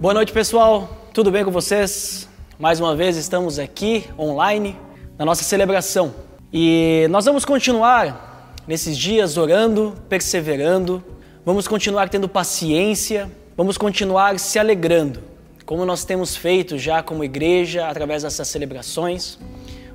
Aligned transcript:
Boa 0.00 0.14
noite, 0.14 0.32
pessoal. 0.32 0.88
Tudo 1.12 1.28
bem 1.28 1.44
com 1.44 1.50
vocês? 1.50 2.28
Mais 2.56 2.78
uma 2.78 2.94
vez 2.94 3.16
estamos 3.16 3.58
aqui 3.58 4.04
online 4.16 4.76
na 5.18 5.24
nossa 5.24 5.42
celebração. 5.42 6.14
E 6.52 7.08
nós 7.10 7.24
vamos 7.24 7.44
continuar 7.44 8.54
nesses 8.64 8.96
dias 8.96 9.36
orando, 9.36 9.94
perseverando, 10.08 11.02
vamos 11.44 11.66
continuar 11.66 12.08
tendo 12.08 12.28
paciência, 12.28 13.28
vamos 13.56 13.76
continuar 13.76 14.38
se 14.38 14.56
alegrando, 14.56 15.20
como 15.66 15.84
nós 15.84 16.04
temos 16.04 16.36
feito 16.36 16.78
já 16.78 17.02
como 17.02 17.24
igreja 17.24 17.88
através 17.88 18.22
dessas 18.22 18.46
celebrações. 18.46 19.36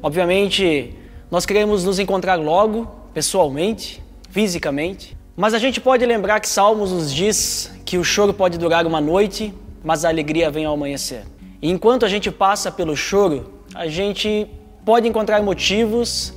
Obviamente, 0.02 0.94
nós 1.32 1.46
queremos 1.46 1.86
nos 1.86 1.98
encontrar 1.98 2.36
logo, 2.36 2.94
pessoalmente, 3.14 4.04
fisicamente, 4.30 5.16
mas 5.34 5.54
a 5.54 5.60
gente 5.60 5.80
pode 5.80 6.06
lembrar 6.06 6.42
que 6.42 6.50
Salmos 6.50 6.92
nos 6.92 7.14
diz 7.14 7.72
que 7.86 7.98
o 7.98 8.04
choro 8.04 8.34
pode 8.34 8.58
durar 8.58 8.86
uma 8.86 9.00
noite, 9.00 9.54
mas 9.84 10.06
a 10.06 10.10
alegria 10.10 10.50
vem 10.50 10.66
ao 10.66 10.74
amanhecer. 10.74 11.24
E 11.62 11.70
enquanto 11.70 12.06
a 12.06 12.10
gente 12.10 12.32
passa 12.32 12.72
pelo 12.72 12.96
choro, 12.96 13.54
a 13.76 13.88
gente 13.88 14.48
pode 14.86 15.08
encontrar 15.08 15.42
motivos 15.42 16.34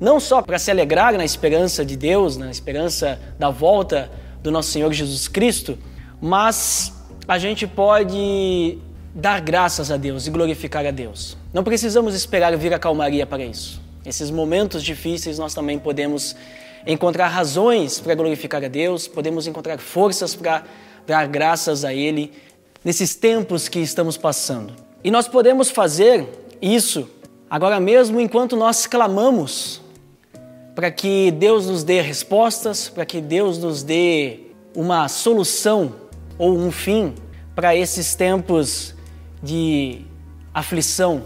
não 0.00 0.18
só 0.18 0.40
para 0.40 0.58
se 0.58 0.70
alegrar 0.70 1.12
na 1.16 1.24
esperança 1.24 1.84
de 1.84 1.96
Deus, 1.96 2.36
na 2.36 2.50
esperança 2.50 3.20
da 3.38 3.50
volta 3.50 4.10
do 4.42 4.50
nosso 4.50 4.70
Senhor 4.70 4.90
Jesus 4.92 5.28
Cristo, 5.28 5.78
mas 6.20 6.92
a 7.28 7.38
gente 7.38 7.66
pode 7.66 8.78
dar 9.14 9.40
graças 9.40 9.90
a 9.90 9.96
Deus 9.96 10.26
e 10.26 10.30
glorificar 10.30 10.86
a 10.86 10.90
Deus. 10.90 11.36
Não 11.52 11.62
precisamos 11.62 12.14
esperar 12.14 12.56
vir 12.56 12.72
a 12.72 12.78
calmaria 12.78 13.26
para 13.26 13.44
isso. 13.44 13.80
Esses 14.06 14.30
momentos 14.30 14.82
difíceis 14.82 15.38
nós 15.38 15.52
também 15.52 15.78
podemos 15.78 16.34
encontrar 16.86 17.28
razões 17.28 18.00
para 18.00 18.14
glorificar 18.14 18.64
a 18.64 18.68
Deus, 18.68 19.06
podemos 19.06 19.46
encontrar 19.46 19.78
forças 19.78 20.34
para 20.34 20.64
dar 21.06 21.26
graças 21.26 21.84
a 21.84 21.92
Ele 21.92 22.32
nesses 22.84 23.14
tempos 23.14 23.68
que 23.68 23.78
estamos 23.78 24.16
passando. 24.16 24.72
E 25.02 25.10
nós 25.10 25.28
podemos 25.28 25.70
fazer 25.70 26.26
isso 26.60 27.08
agora 27.48 27.80
mesmo 27.80 28.20
enquanto 28.20 28.56
nós 28.56 28.86
clamamos 28.86 29.80
para 30.74 30.90
que 30.90 31.30
Deus 31.32 31.66
nos 31.66 31.82
dê 31.84 32.00
respostas, 32.00 32.88
para 32.88 33.04
que 33.04 33.20
Deus 33.20 33.58
nos 33.58 33.82
dê 33.82 34.40
uma 34.74 35.08
solução 35.08 35.94
ou 36.38 36.56
um 36.56 36.70
fim 36.70 37.14
para 37.54 37.74
esses 37.76 38.14
tempos 38.14 38.94
de 39.42 40.02
aflição, 40.54 41.22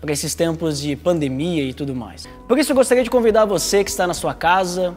para 0.00 0.12
esses 0.12 0.34
tempos 0.34 0.80
de 0.80 0.96
pandemia 0.96 1.62
e 1.62 1.72
tudo 1.72 1.94
mais. 1.94 2.28
Por 2.48 2.58
isso 2.58 2.72
eu 2.72 2.76
gostaria 2.76 3.04
de 3.04 3.10
convidar 3.10 3.44
você 3.44 3.84
que 3.84 3.90
está 3.90 4.06
na 4.06 4.14
sua 4.14 4.34
casa, 4.34 4.96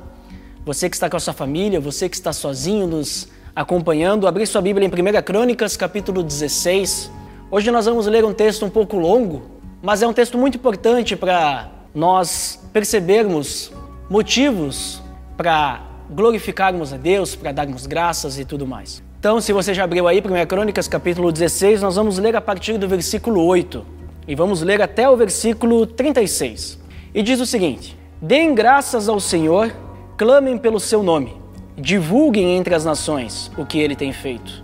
você 0.66 0.90
que 0.90 0.96
está 0.96 1.10
com 1.10 1.16
a 1.16 1.20
sua 1.20 1.34
família, 1.34 1.80
você 1.80 2.10
que 2.10 2.16
está 2.16 2.34
sozinho 2.34 2.88
nos 2.88 3.28
acompanhando, 3.56 4.28
abrir 4.28 4.46
sua 4.46 4.62
Bíblia 4.62 4.86
em 4.86 4.90
1 4.90 5.22
Crônicas, 5.24 5.78
capítulo 5.78 6.22
16. 6.22 7.10
Hoje 7.50 7.72
nós 7.72 7.86
vamos 7.86 8.06
ler 8.06 8.26
um 8.26 8.34
texto 8.34 8.66
um 8.66 8.70
pouco 8.70 8.98
longo, 8.98 9.44
mas 9.82 10.02
é 10.02 10.08
um 10.08 10.12
texto 10.12 10.38
muito 10.38 10.58
importante 10.58 11.16
para 11.16 11.70
nós 11.94 12.62
percebermos 12.74 13.72
motivos 14.10 15.02
para 15.38 15.82
glorificarmos 16.10 16.92
a 16.92 16.98
Deus, 16.98 17.34
para 17.34 17.54
darmos 17.54 17.86
graças 17.86 18.38
e 18.38 18.44
tudo 18.44 18.68
mais. 18.68 19.02
Então, 19.18 19.40
se 19.40 19.54
você 19.54 19.74
já 19.74 19.86
abriu 19.86 20.06
aí 20.06 20.20
1 20.20 20.46
Crônicas, 20.46 20.88
capítulo 20.88 21.32
16, 21.32 21.82
nós 21.82 21.96
vamos 21.96 22.20
ler 22.20 22.36
a 22.36 22.42
partir 22.42 22.78
do 22.78 22.90
versículo 22.90 23.42
8 23.42 23.86
e 24.28 24.36
vamos 24.36 24.62
ler 24.62 24.82
até 24.82 25.10
o 25.10 25.16
versículo 25.16 25.88
36. 25.88 26.78
E 27.14 27.24
diz 27.24 27.40
o 27.40 27.46
seguinte: 27.46 27.98
Deem 28.22 28.54
graças 28.54 29.08
ao 29.08 29.20
Senhor, 29.20 29.74
clamem 30.18 30.58
pelo 30.58 30.80
seu 30.80 31.02
nome 31.02 31.45
Divulguem 31.78 32.56
entre 32.56 32.74
as 32.74 32.86
nações 32.86 33.52
o 33.58 33.66
que 33.66 33.78
ele 33.80 33.98
tem 33.98 34.14
feito. 34.14 34.64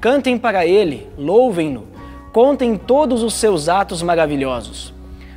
Cantem 0.00 0.36
para 0.36 0.66
ele, 0.66 1.06
louvem-no, 1.16 1.86
contem 2.32 2.76
todos 2.76 3.22
os 3.22 3.34
seus 3.34 3.68
atos 3.68 4.02
maravilhosos. 4.02 4.92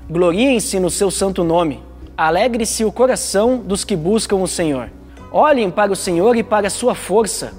Gloriem-se 0.09 0.79
no 0.79 0.89
seu 0.89 1.11
santo 1.11 1.43
nome. 1.43 1.83
Alegre-se 2.17 2.83
o 2.83 2.91
coração 2.91 3.57
dos 3.57 3.83
que 3.83 3.95
buscam 3.95 4.37
o 4.37 4.47
Senhor. 4.47 4.89
Olhem 5.31 5.69
para 5.69 5.91
o 5.91 5.95
Senhor 5.95 6.35
e 6.35 6.41
para 6.41 6.65
a 6.65 6.71
sua 6.71 6.95
força. 6.95 7.53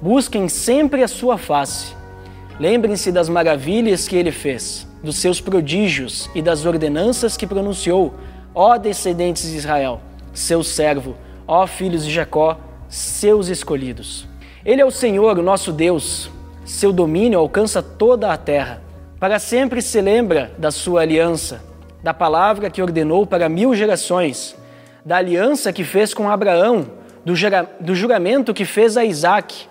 Busquem 0.00 0.48
sempre 0.48 1.02
a 1.04 1.08
sua 1.08 1.38
face. 1.38 1.94
Lembrem-se 2.58 3.12
das 3.12 3.28
maravilhas 3.28 4.08
que 4.08 4.16
ele 4.16 4.32
fez, 4.32 4.86
dos 5.02 5.16
seus 5.16 5.40
prodígios 5.40 6.28
e 6.34 6.42
das 6.42 6.64
ordenanças 6.64 7.36
que 7.36 7.46
pronunciou, 7.46 8.14
ó 8.54 8.76
descendentes 8.78 9.50
de 9.50 9.56
Israel, 9.56 10.00
seu 10.32 10.64
servo, 10.64 11.14
ó 11.46 11.66
filhos 11.66 12.04
de 12.04 12.10
Jacó, 12.10 12.58
seus 12.88 13.48
escolhidos. 13.48 14.26
Ele 14.64 14.80
é 14.80 14.84
o 14.84 14.90
Senhor, 14.90 15.38
o 15.38 15.42
nosso 15.42 15.72
Deus. 15.72 16.30
Seu 16.64 16.92
domínio 16.92 17.38
alcança 17.38 17.82
toda 17.82 18.32
a 18.32 18.36
terra. 18.36 18.82
Para 19.18 19.38
sempre 19.38 19.80
se 19.80 20.00
lembra 20.00 20.52
da 20.58 20.70
sua 20.70 21.02
aliança, 21.02 21.62
da 22.02 22.12
palavra 22.12 22.68
que 22.68 22.82
ordenou 22.82 23.26
para 23.26 23.48
mil 23.48 23.74
gerações, 23.74 24.56
da 25.04 25.16
aliança 25.16 25.72
que 25.72 25.84
fez 25.84 26.12
com 26.12 26.28
Abraão, 26.28 26.86
do, 27.24 27.94
juramento 27.94 28.52
que 28.52 28.64
fez 28.64 28.96
a 28.96 29.04
Isaac, 29.04 29.66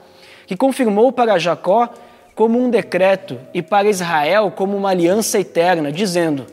que 0.48 0.58
confirmou 0.58 1.12
para 1.12 1.38
Jacó 1.38 1.90
como 2.34 2.59
um 2.59 2.70
decreto 2.70 3.40
e 3.54 3.62
para 3.62 3.90
Israel 3.90 4.52
como 4.52 4.75
uma 4.75 4.90
aliança 4.90 5.40
eterna, 5.40 5.92
dizendo: 5.92 6.46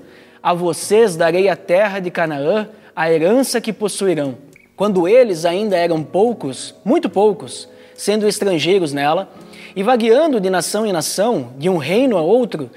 A 0.43 0.53
vocês 0.53 1.17
darei 1.17 1.49
a 1.49 1.56
terra 1.56 1.99
de 1.99 2.11
Canaã, 2.11 2.69
a 2.95 3.11
herança 3.11 3.61
que 3.61 3.72
possuirão 3.72 4.37
quando 4.77 5.06
eles 5.06 5.44
ainda 5.44 5.77
eram 5.77 6.03
poucos, 6.03 6.75
muito 6.84 7.09
poucos, 7.09 7.69
sendo 7.94 8.27
estrangeiros 8.27 8.93
nela, 8.93 9.31
e 9.77 9.83
vagueando 9.83 10.41
de 10.41 10.50
nação 10.50 10.87
em 10.87 10.93
nação, 10.93 11.53
de 11.59 11.69
um 11.69 11.77
reino 11.77 12.16
a 12.16 12.22
outro, 12.22 12.71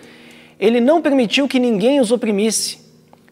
ele 0.60 0.80
não 0.80 1.02
permitiu 1.02 1.48
que 1.48 1.60
ninguém 1.60 2.00
os 2.00 2.12
oprimisse. 2.12 2.80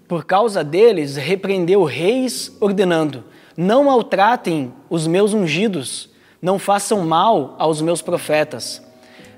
Por 0.08 0.26
causa 0.26 0.64
deles, 0.64 1.16
repreendeu 1.16 1.84
reis, 1.84 2.52
ordenando: 2.60 3.24
Não 3.56 3.86
maltratem 3.86 4.74
os 4.90 5.08
meus 5.08 5.34
ungidos, 5.34 6.10
não 6.42 6.60
façam 6.60 7.06
mal 7.06 7.56
aos 7.58 7.82
meus 7.82 8.02
profetas. 8.02 8.82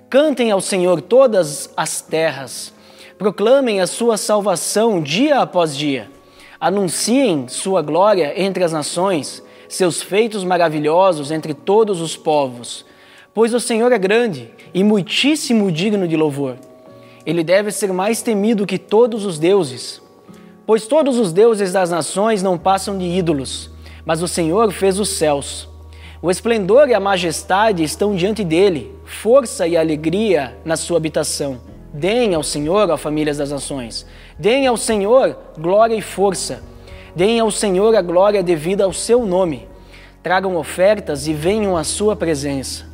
Cantem 0.10 0.52
ao 0.52 0.62
Senhor 0.62 1.02
todas 1.02 1.70
as 1.78 2.02
terras, 2.02 2.74
proclamem 3.18 3.82
a 3.82 3.88
sua 3.88 4.18
salvação 4.18 5.02
dia 5.02 5.40
após 5.40 5.76
dia. 5.76 6.10
Anunciem 6.68 7.48
sua 7.48 7.84
glória 7.84 8.34
entre 8.36 8.64
as 8.64 8.74
nações, 8.74 9.44
seus 9.70 10.02
feitos 10.02 10.44
maravilhosos 10.44 11.30
entre 11.30 11.54
todos 11.54 12.02
os 12.02 12.18
povos. 12.18 12.84
Pois 13.36 13.54
o 13.54 13.60
Senhor 13.60 13.92
é 13.92 14.00
grande 14.00 14.50
e 14.74 14.84
muitíssimo 14.84 15.72
digno 15.72 16.08
de 16.08 16.18
louvor. 16.18 16.56
Ele 17.24 17.44
deve 17.44 17.70
ser 17.70 17.94
mais 17.94 18.24
temido 18.24 18.66
que 18.66 18.80
todos 18.80 19.26
os 19.26 19.38
deuses. 19.38 20.02
Pois 20.66 20.88
todos 20.88 21.20
os 21.20 21.32
deuses 21.32 21.72
das 21.72 21.92
nações 21.92 22.42
não 22.42 22.58
passam 22.58 22.98
de 22.98 23.06
ídolos, 23.06 23.70
mas 24.04 24.24
o 24.24 24.28
Senhor 24.28 24.72
fez 24.72 25.00
os 25.00 25.10
céus. 25.10 25.70
O 26.20 26.32
esplendor 26.32 26.90
e 26.90 26.96
a 26.96 27.00
majestade 27.00 27.84
estão 27.84 28.16
diante 28.16 28.44
dele, 28.44 28.92
força 29.06 29.68
e 29.68 29.78
alegria 29.78 30.58
na 30.66 30.76
sua 30.76 30.98
habitação. 30.98 31.75
Deem 31.98 32.36
ao 32.36 32.44
Senhor, 32.44 32.90
ó 32.90 32.98
famílias 32.98 33.38
das 33.38 33.52
nações, 33.52 34.06
deem 34.38 34.68
ao 34.68 34.76
Senhor 34.76 35.38
glória 35.58 35.96
e 35.96 36.02
força. 36.02 36.62
Deem 37.16 37.40
ao 37.40 37.50
Senhor 37.50 37.96
a 37.96 38.02
glória 38.02 38.44
devida 38.44 38.84
ao 38.84 38.92
seu 38.92 39.26
nome. 39.26 39.66
Tragam 40.22 40.58
ofertas 40.58 41.26
e 41.26 41.34
venham 41.34 41.78
à 41.78 41.86
sua 41.86 42.14
presença. 42.14 42.86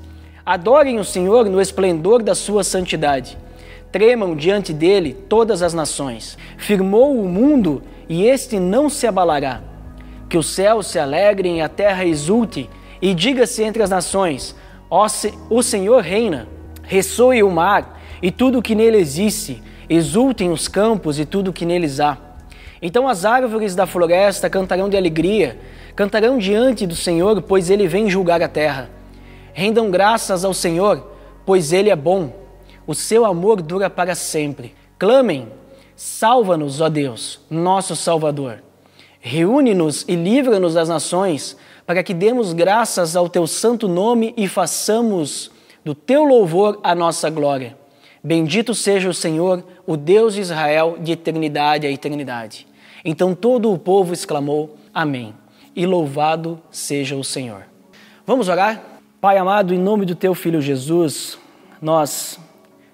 Adorem 0.46 1.00
o 1.00 1.04
Senhor 1.04 1.50
no 1.50 1.60
esplendor 1.60 2.22
da 2.22 2.36
sua 2.36 2.64
santidade. 2.64 3.40
Tremam 3.92 4.36
diante 4.36 4.72
dele 4.72 5.14
todas 5.28 5.64
as 5.64 5.74
nações. 5.74 6.38
Firmou 6.56 7.20
o 7.20 7.28
mundo 7.28 7.82
e 8.08 8.28
este 8.28 8.60
não 8.60 8.88
se 8.88 9.08
abalará. 9.08 9.64
Que 10.30 10.38
os 10.38 10.46
céus 10.46 10.86
se 10.86 11.00
alegrem 11.00 11.58
e 11.58 11.62
a 11.62 11.68
terra 11.68 12.06
exulte, 12.06 12.70
e 13.02 13.16
diga-se 13.16 13.64
entre 13.64 13.82
as 13.82 13.90
nações: 13.90 14.56
ó, 14.92 15.08
o 15.50 15.64
Senhor 15.64 16.04
reina. 16.04 16.48
Ressoe 16.84 17.42
o 17.42 17.50
mar 17.50 18.01
e 18.22 18.32
tudo 18.32 18.60
o 18.60 18.62
que 18.62 18.76
nele 18.76 18.98
existe, 18.98 19.62
exultem 19.90 20.52
os 20.52 20.68
campos 20.68 21.20
e 21.20 21.26
tudo 21.26 21.50
o 21.50 21.54
que 21.54 21.66
neles 21.66 22.00
há. 22.00 22.18
Então 22.82 23.08
as 23.08 23.26
árvores 23.26 23.76
da 23.76 23.86
floresta 23.86 24.50
cantarão 24.50 24.90
de 24.90 24.98
alegria, 24.98 25.60
cantarão 25.96 26.38
diante 26.38 26.88
do 26.88 26.96
Senhor, 26.96 27.42
pois 27.42 27.70
ele 27.70 27.88
vem 27.88 28.10
julgar 28.10 28.42
a 28.42 28.48
terra. 28.48 28.90
Rendam 29.54 29.92
graças 29.92 30.44
ao 30.46 30.54
Senhor, 30.54 31.12
pois 31.46 31.74
ele 31.74 31.90
é 31.90 31.96
bom. 31.96 32.34
O 32.88 32.96
seu 32.96 33.26
amor 33.26 33.62
dura 33.62 33.90
para 33.90 34.16
sempre. 34.16 34.74
Clamem, 34.98 35.48
salva-nos, 35.96 36.82
ó 36.82 36.90
Deus, 36.90 37.42
nosso 37.50 37.96
Salvador. 37.96 38.64
Reúne-nos 39.20 40.04
e 40.08 40.16
livra-nos 40.16 40.74
das 40.74 40.90
nações, 40.90 41.56
para 41.86 42.02
que 42.02 42.14
demos 42.14 42.54
graças 42.54 43.16
ao 43.16 43.30
teu 43.30 43.46
santo 43.46 43.88
nome 43.88 44.34
e 44.36 44.48
façamos 44.48 45.52
do 45.86 45.94
teu 45.94 46.24
louvor 46.24 46.80
a 46.84 46.96
nossa 46.96 47.30
glória. 47.30 47.81
Bendito 48.24 48.76
seja 48.76 49.10
o 49.10 49.14
Senhor, 49.14 49.64
o 49.86 49.98
Deus 49.98 50.36
de 50.36 50.42
Israel, 50.42 50.98
de 51.00 51.12
eternidade 51.12 51.88
a 51.88 51.92
eternidade. 51.92 52.68
Então 53.04 53.34
todo 53.34 53.72
o 53.72 53.78
povo 53.78 54.14
exclamou: 54.14 54.78
Amém. 54.94 55.34
E 55.76 55.86
louvado 55.86 56.62
seja 56.70 57.16
o 57.16 57.24
Senhor. 57.24 57.64
Vamos 58.26 58.48
orar? 58.48 58.82
Pai 59.20 59.38
amado, 59.38 59.74
em 59.74 59.78
nome 59.78 60.06
do 60.06 60.16
teu 60.16 60.34
filho 60.36 60.62
Jesus, 60.62 61.38
nós 61.82 62.40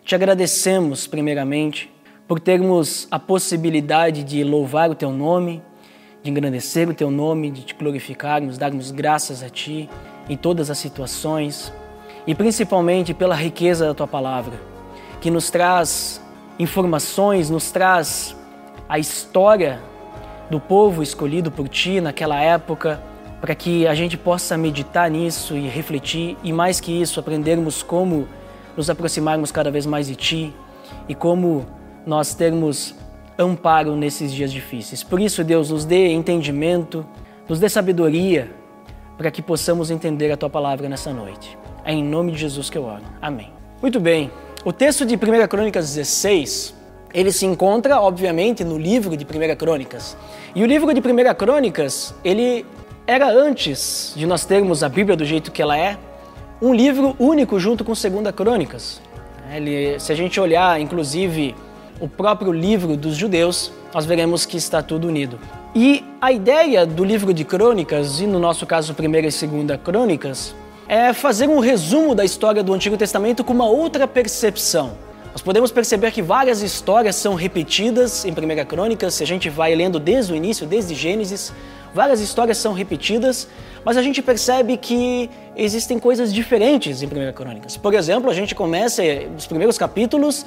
te 0.04 0.14
agradecemos, 0.14 1.08
primeiramente, 1.08 1.92
por 2.28 2.40
termos 2.40 3.08
a 3.10 3.18
possibilidade 3.18 4.24
de 4.24 4.44
louvar 4.44 4.90
o 4.90 4.96
teu 4.96 5.12
nome, 5.12 5.62
de 6.22 6.30
engrandecer 6.30 6.90
o 6.90 6.94
teu 6.94 7.10
nome, 7.10 7.50
de 7.52 7.64
te 7.64 7.74
glorificarmos, 7.74 8.58
darmos 8.58 8.92
graças 8.92 9.42
a 9.42 9.50
ti 9.50 9.90
em 10.30 10.36
todas 10.36 10.70
as 10.70 10.78
situações 10.78 11.74
e 12.26 12.36
principalmente 12.36 13.14
pela 13.14 13.36
riqueza 13.36 13.88
da 13.88 13.94
tua 13.94 14.08
palavra, 14.08 14.60
que 15.20 15.32
nos 15.32 15.50
traz 15.50 16.22
informações, 16.60 17.50
nos 17.50 17.72
traz 17.72 18.36
a 18.88 18.98
história 18.98 19.82
do 20.50 20.60
povo 20.60 21.04
escolhido 21.04 21.52
por 21.52 21.68
ti 21.68 22.00
naquela 22.00 22.40
época, 22.42 23.02
para 23.42 23.54
que 23.54 23.86
a 23.86 23.94
gente 23.94 24.18
possa 24.18 24.58
meditar 24.58 25.10
nisso 25.10 25.56
e 25.56 25.68
refletir 25.68 26.38
e 26.44 26.52
mais 26.52 26.80
que 26.80 26.92
isso, 26.92 27.20
aprendermos 27.20 27.84
como 27.84 28.28
nos 28.76 28.90
aproximarmos 28.90 29.52
cada 29.52 29.70
vez 29.70 29.86
mais 29.86 30.08
de 30.08 30.16
ti 30.16 30.54
e 31.08 31.14
como 31.14 31.66
nós 32.06 32.34
termos 32.34 32.96
amparo 33.38 33.96
nesses 33.96 34.34
dias 34.34 34.52
difíceis. 34.52 35.04
Por 35.04 35.20
isso, 35.20 35.44
Deus, 35.44 35.70
nos 35.70 35.86
dê 35.86 36.12
entendimento, 36.14 37.06
nos 37.48 37.60
dê 37.60 37.70
sabedoria 37.70 38.50
para 39.18 39.30
que 39.30 39.42
possamos 39.42 39.92
entender 39.92 40.32
a 40.32 40.38
tua 40.38 40.50
palavra 40.50 40.88
nessa 40.90 41.12
noite. 41.12 41.58
É 41.84 41.94
em 41.94 42.04
nome 42.04 42.32
de 42.32 42.40
Jesus 42.40 42.70
que 42.70 42.78
eu 42.78 42.84
oro. 42.84 43.04
Amém. 43.22 43.52
Muito 43.82 44.00
bem. 44.00 44.32
O 44.66 44.74
texto 44.74 45.06
de 45.06 45.16
1 45.16 45.48
Crônicas 45.48 45.94
16, 45.94 46.74
ele 47.14 47.32
se 47.32 47.46
encontra, 47.46 48.02
obviamente, 48.02 48.64
no 48.64 48.78
livro 48.78 49.16
de 49.16 49.24
1 49.24 49.56
Crônicas. 49.56 50.18
E 50.54 50.64
o 50.64 50.66
livro 50.66 50.94
de 50.94 51.00
1 51.00 51.36
Crônicas, 51.36 52.14
ele 52.24 52.66
era 53.06 53.30
antes 53.30 54.14
de 54.16 54.26
nós 54.26 54.46
termos 54.46 54.84
a 54.84 54.90
Bíblia 54.90 55.16
do 55.16 55.24
jeito 55.24 55.52
que 55.52 55.62
ela 55.62 55.78
é, 55.78 55.98
um 56.62 56.74
livro 56.74 57.16
único 57.20 57.60
junto 57.60 57.86
com 57.86 57.94
2 57.94 58.36
Crônicas. 58.36 59.00
Ele, 59.54 60.00
se 60.00 60.12
a 60.12 60.16
gente 60.16 60.40
olhar, 60.40 60.82
inclusive, 60.82 61.56
o 62.02 62.08
próprio 62.10 62.52
livro 62.52 62.98
dos 62.98 63.16
judeus, 63.16 63.72
nós 63.94 64.06
veremos 64.06 64.46
que 64.46 64.58
está 64.58 64.82
tudo 64.82 65.08
unido. 65.08 65.40
E 65.74 66.04
a 66.20 66.32
ideia 66.32 66.86
do 66.86 67.06
livro 67.06 67.34
de 67.34 67.46
Crônicas, 67.46 68.20
e 68.20 68.28
no 68.28 68.40
nosso 68.40 68.66
caso, 68.66 68.94
primeira 68.94 69.28
e 69.28 69.32
segunda 69.32 69.78
Crônicas, 69.78 70.54
é 70.88 71.12
fazer 71.12 71.50
um 71.50 71.60
resumo 71.60 72.16
da 72.16 72.24
história 72.24 72.64
do 72.64 72.74
Antigo 72.74 72.96
Testamento 72.96 73.44
com 73.44 73.54
uma 73.54 73.68
outra 73.68 74.08
percepção. 74.08 74.92
Nós 75.32 75.42
podemos 75.42 75.72
perceber 75.72 76.12
que 76.12 76.22
várias 76.22 76.62
histórias 76.62 77.16
são 77.16 77.36
repetidas 77.36 78.26
em 78.26 78.34
Primeira 78.34 78.64
Crônicas, 78.64 79.14
se 79.14 79.24
a 79.24 79.28
gente 79.28 79.50
vai 79.50 79.76
lendo 79.76 80.00
desde 80.00 80.34
o 80.34 80.36
início, 80.36 80.66
desde 80.66 80.96
Gênesis, 80.96 81.54
várias 81.94 82.22
histórias 82.22 82.58
são 82.58 82.74
repetidas, 82.74 83.48
mas 83.84 83.98
a 83.98 84.02
gente 84.02 84.22
percebe 84.22 84.78
que 84.78 85.30
existem 85.56 86.00
coisas 86.00 86.34
diferentes 86.34 87.02
em 87.04 87.08
Primeira 87.08 87.34
Crônicas. 87.34 87.76
Por 87.76 87.94
exemplo, 87.94 88.30
a 88.30 88.34
gente 88.34 88.56
começa 88.56 89.04
nos 89.34 89.46
primeiros 89.46 89.78
capítulos 89.78 90.46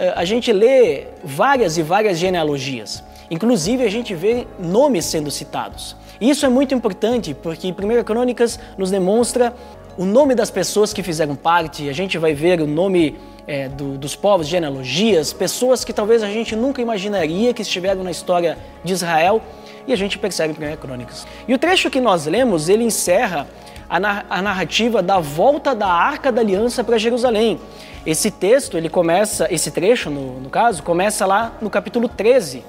eh, 0.00 0.14
a 0.16 0.24
gente 0.24 0.50
lê 0.50 1.08
várias 1.22 1.76
e 1.76 1.82
várias 1.82 2.18
genealogias. 2.18 3.02
Inclusive, 3.30 3.84
a 3.84 3.90
gente 3.90 4.14
vê 4.14 4.46
nomes 4.58 5.04
sendo 5.04 5.30
citados. 5.30 5.94
Isso 6.20 6.44
é 6.44 6.48
muito 6.48 6.74
importante 6.74 7.32
porque 7.34 7.68
1 7.68 8.04
Crônicas 8.04 8.58
nos 8.76 8.90
demonstra 8.90 9.54
o 9.96 10.04
nome 10.04 10.34
das 10.34 10.50
pessoas 10.50 10.92
que 10.92 11.02
fizeram 11.02 11.34
parte, 11.34 11.88
a 11.88 11.92
gente 11.92 12.18
vai 12.18 12.34
ver 12.34 12.60
o 12.60 12.66
nome 12.66 13.16
é, 13.46 13.68
do, 13.68 13.98
dos 13.98 14.14
povos, 14.14 14.46
genealogias, 14.46 15.32
pessoas 15.32 15.84
que 15.84 15.92
talvez 15.92 16.22
a 16.22 16.28
gente 16.28 16.54
nunca 16.54 16.80
imaginaria 16.80 17.52
que 17.52 17.62
estiveram 17.62 18.04
na 18.04 18.10
história 18.10 18.56
de 18.84 18.92
Israel 18.92 19.42
e 19.86 19.92
a 19.92 19.96
gente 19.96 20.18
percebe 20.18 20.54
em 20.54 20.72
1 20.72 20.76
Crônicas. 20.76 21.26
E 21.48 21.54
o 21.54 21.58
trecho 21.58 21.90
que 21.90 22.00
nós 22.00 22.26
lemos, 22.26 22.68
ele 22.68 22.84
encerra 22.84 23.48
a 23.88 24.40
narrativa 24.40 25.02
da 25.02 25.18
volta 25.18 25.74
da 25.74 25.88
Arca 25.88 26.30
da 26.30 26.40
Aliança 26.40 26.84
para 26.84 26.96
Jerusalém. 26.96 27.58
Esse 28.06 28.30
texto, 28.30 28.78
ele 28.78 28.88
começa, 28.88 29.52
esse 29.52 29.70
trecho, 29.72 30.10
no, 30.10 30.38
no 30.38 30.48
caso, 30.48 30.82
começa 30.82 31.26
lá 31.26 31.52
no 31.60 31.68
capítulo 31.68 32.08
13, 32.08 32.62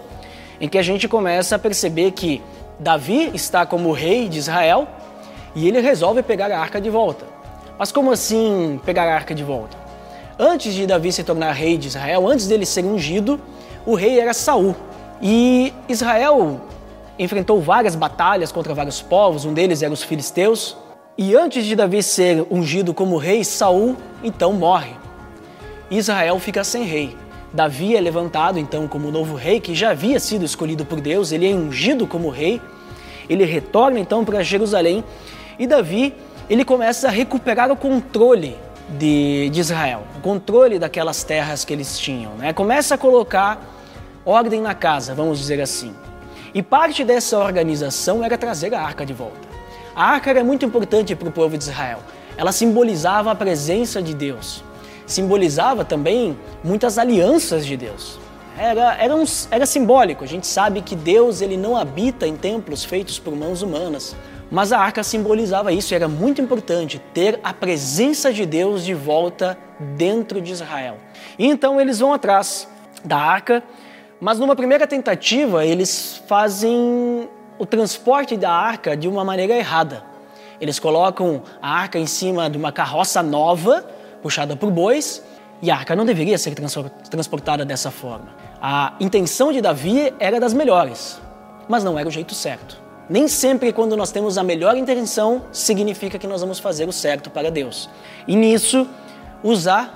em 0.60 0.68
que 0.68 0.80
a 0.80 0.82
gente 0.82 1.08
começa 1.08 1.58
a 1.58 1.60
perceber 1.60 2.12
que 2.12 2.42
Davi 2.82 3.30
está 3.36 3.64
como 3.64 3.92
rei 3.92 4.28
de 4.28 4.40
Israel 4.40 4.88
e 5.54 5.68
ele 5.68 5.80
resolve 5.82 6.24
pegar 6.24 6.52
a 6.52 6.60
arca 6.60 6.82
de 6.82 6.90
volta. 6.90 7.28
Mas 7.78 7.92
como 7.92 8.12
assim 8.12 8.82
pegar 8.84 9.04
a 9.04 9.14
arca 9.14 9.36
de 9.36 9.44
volta? 9.44 9.78
Antes 10.40 10.74
de 10.74 10.88
Davi 10.88 11.12
se 11.12 11.24
tornar 11.24 11.52
rei 11.52 11.78
de 11.78 11.90
Israel, 11.90 12.28
antes 12.28 12.48
dele 12.48 12.66
ser 12.66 12.84
ungido, 12.84 13.40
o 13.86 13.94
rei 13.94 14.20
era 14.20 14.34
Saul. 14.34 14.76
E 15.22 15.72
Israel 15.88 16.60
enfrentou 17.20 17.62
várias 17.62 17.96
batalhas 17.96 18.52
contra 18.52 18.74
vários 18.74 19.00
povos, 19.00 19.46
um 19.46 19.54
deles 19.54 19.84
era 19.84 19.94
os 19.94 20.02
filisteus. 20.02 20.76
E 21.16 21.36
antes 21.36 21.66
de 21.66 21.76
Davi 21.76 22.02
ser 22.02 22.48
ungido 22.50 22.96
como 22.96 23.18
rei, 23.18 23.44
Saul 23.44 23.96
então 24.24 24.54
morre. 24.54 24.96
Israel 25.92 26.40
fica 26.40 26.64
sem 26.64 26.84
rei. 26.84 27.16
Davi 27.54 27.98
é 27.98 28.00
levantado 28.00 28.58
então 28.58 28.88
como 28.88 29.12
novo 29.12 29.36
rei 29.36 29.60
que 29.60 29.76
já 29.76 29.92
havia 29.92 30.20
sido 30.20 30.46
escolhido 30.46 30.86
por 30.86 31.02
Deus, 31.02 31.32
ele 31.32 31.50
é 31.50 31.54
ungido 31.54 32.08
como 32.08 32.30
rei. 32.30 32.62
Ele 33.30 33.44
retorna 33.44 34.00
então 34.00 34.24
para 34.24 34.42
Jerusalém 34.42 35.04
e 35.60 35.68
Davi 35.68 36.14
ele 36.50 36.64
começa 36.64 37.08
a 37.08 37.12
recuperar 37.12 37.72
o 37.72 37.76
controle 37.76 38.58
de, 38.98 39.50
de 39.50 39.60
Israel, 39.60 40.04
o 40.18 40.22
controle 40.22 40.80
daquelas 40.80 41.24
terras 41.24 41.64
que 41.66 41.74
eles 41.74 42.00
tinham. 42.00 42.34
Né? 42.36 42.54
Começa 42.54 42.96
a 42.96 42.98
colocar 42.98 43.60
ordem 44.26 44.62
na 44.62 44.74
casa, 44.74 45.14
vamos 45.14 45.40
dizer 45.40 45.62
assim. 45.62 45.94
E 46.54 46.62
parte 46.62 47.04
dessa 47.04 47.38
organização 47.38 48.24
era 48.24 48.38
trazer 48.38 48.74
a 48.74 48.82
arca 48.82 49.06
de 49.06 49.14
volta. 49.14 49.50
A 49.96 50.06
arca 50.06 50.30
era 50.30 50.44
muito 50.44 50.66
importante 50.66 51.16
para 51.16 51.28
o 51.28 51.32
povo 51.32 51.58
de 51.58 51.64
Israel. 51.66 52.00
Ela 52.38 52.52
simbolizava 52.52 53.32
a 53.32 53.36
presença 53.36 54.02
de 54.02 54.14
Deus 54.14 54.64
simbolizava 55.12 55.86
também 55.86 56.38
muitas 56.64 56.98
alianças 56.98 57.66
de 57.66 57.78
Deus. 57.78 58.20
Era, 58.58 58.96
era, 58.96 59.16
um, 59.16 59.24
era 59.50 59.66
simbólico. 59.66 60.24
A 60.24 60.28
gente 60.28 60.48
sabe 60.48 60.82
que 60.82 60.96
Deus 60.96 61.42
ele 61.42 61.58
não 61.58 61.76
habita 61.76 62.28
em 62.28 62.36
templos 62.36 62.84
feitos 62.84 63.20
por 63.20 63.36
mãos 63.36 63.62
humanas. 63.62 64.16
Mas 64.50 64.74
a 64.74 64.80
arca 64.80 65.02
simbolizava 65.02 65.72
isso 65.72 65.94
e 65.94 65.96
era 65.96 66.10
muito 66.10 66.42
importante 66.42 67.02
ter 67.14 67.40
a 67.42 67.54
presença 67.54 68.34
de 68.34 68.46
Deus 68.46 68.84
de 68.84 68.94
volta 68.94 69.58
dentro 69.96 70.42
de 70.42 70.52
Israel. 70.52 70.98
E 71.40 71.48
então 71.48 71.80
eles 71.80 72.00
vão 72.00 72.14
atrás 72.14 72.68
da 73.04 73.18
arca, 73.18 73.64
mas 74.20 74.38
numa 74.38 74.56
primeira 74.56 74.86
tentativa 74.86 75.66
eles 75.66 76.22
fazem 76.28 77.30
o 77.58 77.66
transporte 77.66 78.36
da 78.36 78.52
arca 78.52 78.98
de 78.98 79.08
uma 79.08 79.24
maneira 79.24 79.56
errada. 79.56 80.04
Eles 80.60 80.78
colocam 80.80 81.42
a 81.62 81.74
arca 81.74 81.98
em 81.98 82.06
cima 82.06 82.50
de 82.50 82.58
uma 82.58 82.74
carroça 82.74 83.24
nova 83.24 83.86
puxada 84.22 84.56
por 84.56 84.72
bois, 84.72 85.24
e 85.62 85.70
a 85.70 85.76
arca 85.76 85.96
não 85.96 86.06
deveria 86.06 86.38
ser 86.38 86.56
transportada 87.10 87.64
dessa 87.64 87.92
forma. 87.92 88.30
A 88.62 88.94
intenção 89.00 89.52
de 89.52 89.62
Davi 89.62 90.14
era 90.20 90.40
das 90.40 90.54
melhores, 90.54 91.22
mas 91.68 91.84
não 91.84 91.98
era 91.98 92.08
o 92.08 92.12
jeito 92.12 92.34
certo. 92.34 92.82
Nem 93.10 93.28
sempre, 93.28 93.74
quando 93.74 93.98
nós 93.98 94.12
temos 94.12 94.38
a 94.38 94.44
melhor 94.44 94.78
intenção, 94.78 95.44
significa 95.52 96.18
que 96.18 96.26
nós 96.26 96.42
vamos 96.42 96.60
fazer 96.60 96.88
o 96.88 96.94
certo 96.94 97.30
para 97.30 97.52
Deus. 97.52 97.90
E 98.28 98.36
nisso, 98.36 98.88
Uzá, 99.44 99.90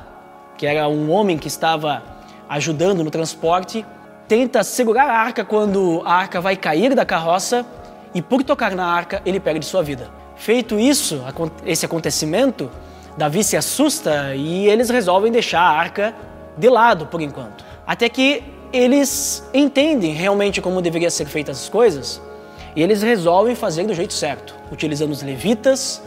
que 0.57 0.65
era 0.65 0.87
um 0.87 1.11
homem 1.11 1.37
que 1.37 1.47
estava 1.47 2.03
ajudando 2.49 3.03
no 3.03 3.09
transporte, 3.09 3.85
tenta 4.27 4.63
segurar 4.63 5.09
a 5.09 5.17
arca 5.17 5.45
quando 5.45 6.01
a 6.05 6.13
arca 6.13 6.41
vai 6.41 6.55
cair 6.55 6.93
da 6.93 7.05
carroça 7.05 7.65
e, 8.13 8.21
por 8.21 8.43
tocar 8.43 8.75
na 8.75 8.85
arca, 8.85 9.21
ele 9.25 9.39
perde 9.39 9.65
sua 9.65 9.81
vida. 9.81 10.09
Feito 10.35 10.79
isso, 10.79 11.23
esse 11.65 11.85
acontecimento, 11.85 12.69
Davi 13.17 13.43
se 13.43 13.55
assusta 13.55 14.35
e 14.35 14.67
eles 14.67 14.89
resolvem 14.89 15.31
deixar 15.31 15.61
a 15.61 15.69
arca 15.69 16.13
de 16.57 16.69
lado 16.69 17.05
por 17.05 17.21
enquanto. 17.21 17.63
Até 17.87 18.09
que 18.09 18.43
eles 18.73 19.43
entendem 19.53 20.13
realmente 20.13 20.61
como 20.61 20.81
deveria 20.81 21.09
ser 21.09 21.25
feitas 21.25 21.61
as 21.61 21.69
coisas 21.69 22.21
e 22.75 22.83
eles 22.83 23.01
resolvem 23.01 23.55
fazer 23.55 23.85
do 23.85 23.93
jeito 23.93 24.13
certo, 24.13 24.53
utilizando 24.69 25.11
os 25.11 25.21
levitas, 25.21 26.01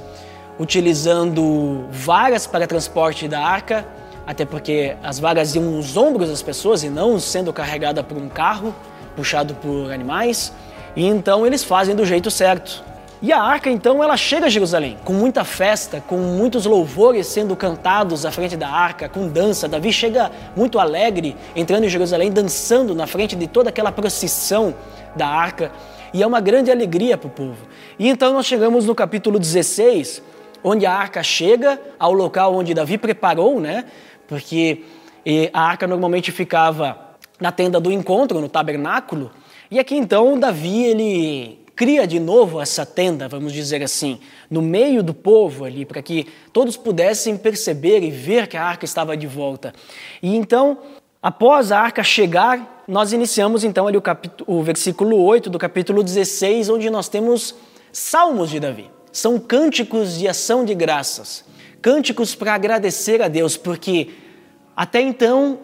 utilizando 0.59 1.87
varas 1.91 2.47
para 2.47 2.67
transporte 2.67 3.27
da 3.27 3.41
arca, 3.41 3.87
até 4.27 4.45
porque 4.45 4.95
as 5.03 5.19
varas 5.19 5.55
iam 5.55 5.65
nos 5.65 5.97
ombros 5.97 6.29
das 6.29 6.43
pessoas 6.43 6.83
e 6.83 6.91
não 6.91 7.19
sendo 7.19 7.53
carregada 7.53 8.05
por 8.05 8.19
um 8.19 8.29
carro 8.29 8.75
puxado 9.17 9.55
por 9.55 9.91
animais. 9.91 10.53
E 10.95 11.07
então 11.07 11.47
eles 11.47 11.65
fazem 11.65 11.97
do 11.97 12.05
jeito 12.05 12.31
certo. 12.31 12.85
E 13.21 13.33
a 13.33 13.43
arca 13.43 13.69
então 13.69 14.03
ela 14.03 14.17
chega 14.17 14.47
a 14.47 14.49
Jerusalém 14.49 14.97
com 15.05 15.13
muita 15.13 15.43
festa, 15.43 16.01
com 16.07 16.19
muitos 16.19 16.67
louvores 16.67 17.27
sendo 17.27 17.57
cantados 17.57 18.25
à 18.25 18.31
frente 18.31 18.57
da 18.57 18.69
arca, 18.69 19.09
com 19.09 19.27
dança. 19.27 19.67
Davi 19.67 19.93
chega 19.93 20.31
muito 20.57 20.79
alegre 20.79 21.37
entrando 21.57 21.83
em 21.83 21.89
Jerusalém, 21.89 22.31
dançando 22.31 22.95
na 22.95 23.09
frente 23.09 23.35
de 23.35 23.49
toda 23.49 23.71
aquela 23.71 23.91
procissão 23.91 24.73
da 25.17 25.27
arca. 25.27 25.73
E 26.15 26.23
é 26.23 26.27
uma 26.27 26.41
grande 26.41 26.71
alegria 26.71 27.19
para 27.19 27.27
o 27.27 27.31
povo. 27.31 27.67
E 27.99 28.09
então 28.09 28.33
nós 28.33 28.47
chegamos 28.47 28.87
no 28.87 28.95
capítulo 28.95 29.37
16, 29.39 30.23
onde 30.63 30.87
a 30.87 30.93
arca 30.93 31.21
chega 31.21 31.81
ao 31.99 32.13
local 32.13 32.55
onde 32.55 32.73
Davi 32.73 32.99
preparou, 32.99 33.61
né? 33.61 33.85
Porque 34.29 34.85
a 35.53 35.61
arca 35.61 35.89
normalmente 35.89 36.31
ficava 36.31 36.97
na 37.41 37.51
tenda 37.51 37.81
do 37.81 37.91
encontro, 37.91 38.41
no 38.41 38.49
tabernáculo. 38.49 39.33
E 39.71 39.81
aqui 39.81 39.97
então 39.97 40.39
Davi 40.39 40.85
ele 40.85 41.58
cria 41.79 42.09
de 42.09 42.19
novo 42.19 42.61
essa 42.61 42.85
tenda, 42.85 43.29
vamos 43.29 43.53
dizer 43.53 43.85
assim, 43.85 44.19
no 44.51 44.61
meio 44.61 45.01
do 45.01 45.15
povo 45.15 45.65
ali, 45.65 45.87
para 45.87 46.03
que 46.03 46.27
todos 46.53 46.77
pudessem 46.77 47.37
perceber 47.37 48.03
e 48.03 48.11
ver 48.11 48.49
que 48.49 48.57
a 48.57 48.65
arca 48.65 48.85
estava 48.85 49.17
de 49.17 49.29
volta. 49.29 49.73
E 50.21 50.35
então, 50.37 50.79
após 51.23 51.71
a 51.71 51.79
arca 51.79 52.03
chegar, 52.03 52.83
nós 52.89 53.13
iniciamos 53.13 53.63
então 53.63 53.87
ali 53.87 53.97
o, 53.97 54.03
capítulo, 54.03 54.59
o 54.59 54.61
versículo 54.61 55.23
8 55.23 55.49
do 55.49 55.57
capítulo 55.57 56.03
16, 56.03 56.69
onde 56.69 56.91
nós 56.91 57.09
temos 57.09 57.55
salmos 57.93 58.51
de 58.51 58.59
Davi. 58.59 58.91
São 59.13 59.39
cânticos 59.39 60.19
de 60.19 60.27
ação 60.27 60.65
de 60.65 60.75
graças, 60.75 61.45
cânticos 61.81 62.35
para 62.35 62.55
agradecer 62.55 63.23
a 63.23 63.29
Deus, 63.29 63.57
porque 63.57 64.11
até 64.75 65.01
então 65.01 65.61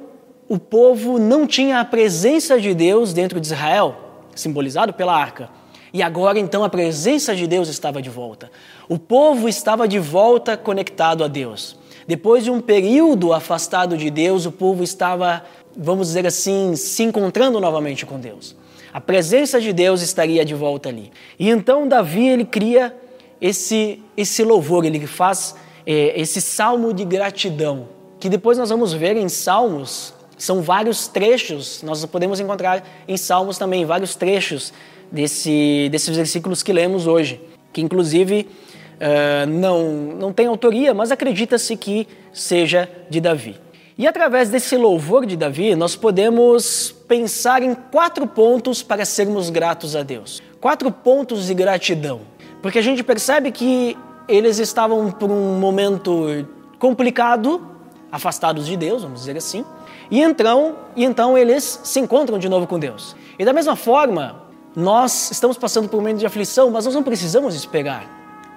o 0.48 0.60
povo 0.60 1.18
não 1.18 1.44
tinha 1.44 1.80
a 1.80 1.84
presença 1.84 2.60
de 2.60 2.72
Deus 2.72 3.12
dentro 3.12 3.40
de 3.40 3.48
Israel, 3.48 3.96
simbolizado 4.32 4.92
pela 4.92 5.12
arca. 5.12 5.63
E 5.94 6.02
agora 6.02 6.40
então 6.40 6.64
a 6.64 6.68
presença 6.68 7.36
de 7.36 7.46
Deus 7.46 7.68
estava 7.68 8.02
de 8.02 8.10
volta. 8.10 8.50
O 8.88 8.98
povo 8.98 9.48
estava 9.48 9.86
de 9.86 10.00
volta 10.00 10.56
conectado 10.56 11.22
a 11.22 11.28
Deus. 11.28 11.76
Depois 12.04 12.42
de 12.42 12.50
um 12.50 12.60
período 12.60 13.32
afastado 13.32 13.96
de 13.96 14.10
Deus, 14.10 14.44
o 14.44 14.50
povo 14.50 14.82
estava, 14.82 15.44
vamos 15.76 16.08
dizer 16.08 16.26
assim, 16.26 16.74
se 16.74 17.04
encontrando 17.04 17.60
novamente 17.60 18.04
com 18.04 18.18
Deus. 18.18 18.56
A 18.92 19.00
presença 19.00 19.60
de 19.60 19.72
Deus 19.72 20.02
estaria 20.02 20.44
de 20.44 20.52
volta 20.52 20.88
ali. 20.88 21.12
E 21.38 21.48
então 21.48 21.86
Davi 21.86 22.26
ele 22.26 22.44
cria 22.44 22.92
esse 23.40 24.02
esse 24.16 24.42
louvor, 24.42 24.84
ele 24.84 25.06
faz 25.06 25.54
é, 25.86 26.20
esse 26.20 26.40
salmo 26.40 26.92
de 26.92 27.04
gratidão, 27.04 27.88
que 28.18 28.28
depois 28.28 28.58
nós 28.58 28.68
vamos 28.68 28.92
ver 28.92 29.16
em 29.16 29.28
Salmos. 29.28 30.12
São 30.36 30.60
vários 30.60 31.06
trechos, 31.06 31.80
nós 31.84 32.04
podemos 32.06 32.40
encontrar 32.40 32.84
em 33.06 33.16
Salmos 33.16 33.56
também 33.56 33.84
vários 33.84 34.16
trechos 34.16 34.72
desse, 35.14 35.88
desses 35.92 36.16
versículos 36.16 36.62
que 36.62 36.72
lemos 36.72 37.06
hoje, 37.06 37.40
que 37.72 37.80
inclusive 37.80 38.48
uh, 38.94 39.46
não, 39.48 39.92
não 40.18 40.32
tem 40.32 40.48
autoria, 40.48 40.92
mas 40.92 41.12
acredita-se 41.12 41.76
que 41.76 42.08
seja 42.32 42.90
de 43.08 43.20
Davi. 43.20 43.56
E 43.96 44.08
através 44.08 44.48
desse 44.48 44.76
louvor 44.76 45.24
de 45.24 45.36
Davi, 45.36 45.76
nós 45.76 45.94
podemos 45.94 46.92
pensar 47.06 47.62
em 47.62 47.74
quatro 47.74 48.26
pontos 48.26 48.82
para 48.82 49.04
sermos 49.04 49.50
gratos 49.50 49.94
a 49.94 50.02
Deus. 50.02 50.42
Quatro 50.60 50.90
pontos 50.90 51.46
de 51.46 51.54
gratidão. 51.54 52.22
Porque 52.60 52.80
a 52.80 52.82
gente 52.82 53.04
percebe 53.04 53.52
que 53.52 53.96
eles 54.26 54.58
estavam 54.58 55.12
por 55.12 55.30
um 55.30 55.60
momento 55.60 56.44
complicado, 56.80 57.64
afastados 58.10 58.66
de 58.66 58.76
Deus, 58.76 59.02
vamos 59.02 59.20
dizer 59.20 59.36
assim, 59.36 59.64
e 60.10 60.20
então, 60.20 60.74
e 60.96 61.04
então 61.04 61.38
eles 61.38 61.80
se 61.84 62.00
encontram 62.00 62.36
de 62.36 62.48
novo 62.48 62.66
com 62.66 62.80
Deus. 62.80 63.14
E 63.38 63.44
da 63.44 63.52
mesma 63.52 63.76
forma, 63.76 64.43
nós 64.76 65.30
estamos 65.30 65.56
passando 65.56 65.88
por 65.88 65.96
um 65.96 66.00
momento 66.00 66.18
de 66.18 66.26
aflição, 66.26 66.70
mas 66.70 66.84
nós 66.84 66.94
não 66.94 67.02
precisamos 67.02 67.54
esperar 67.54 68.08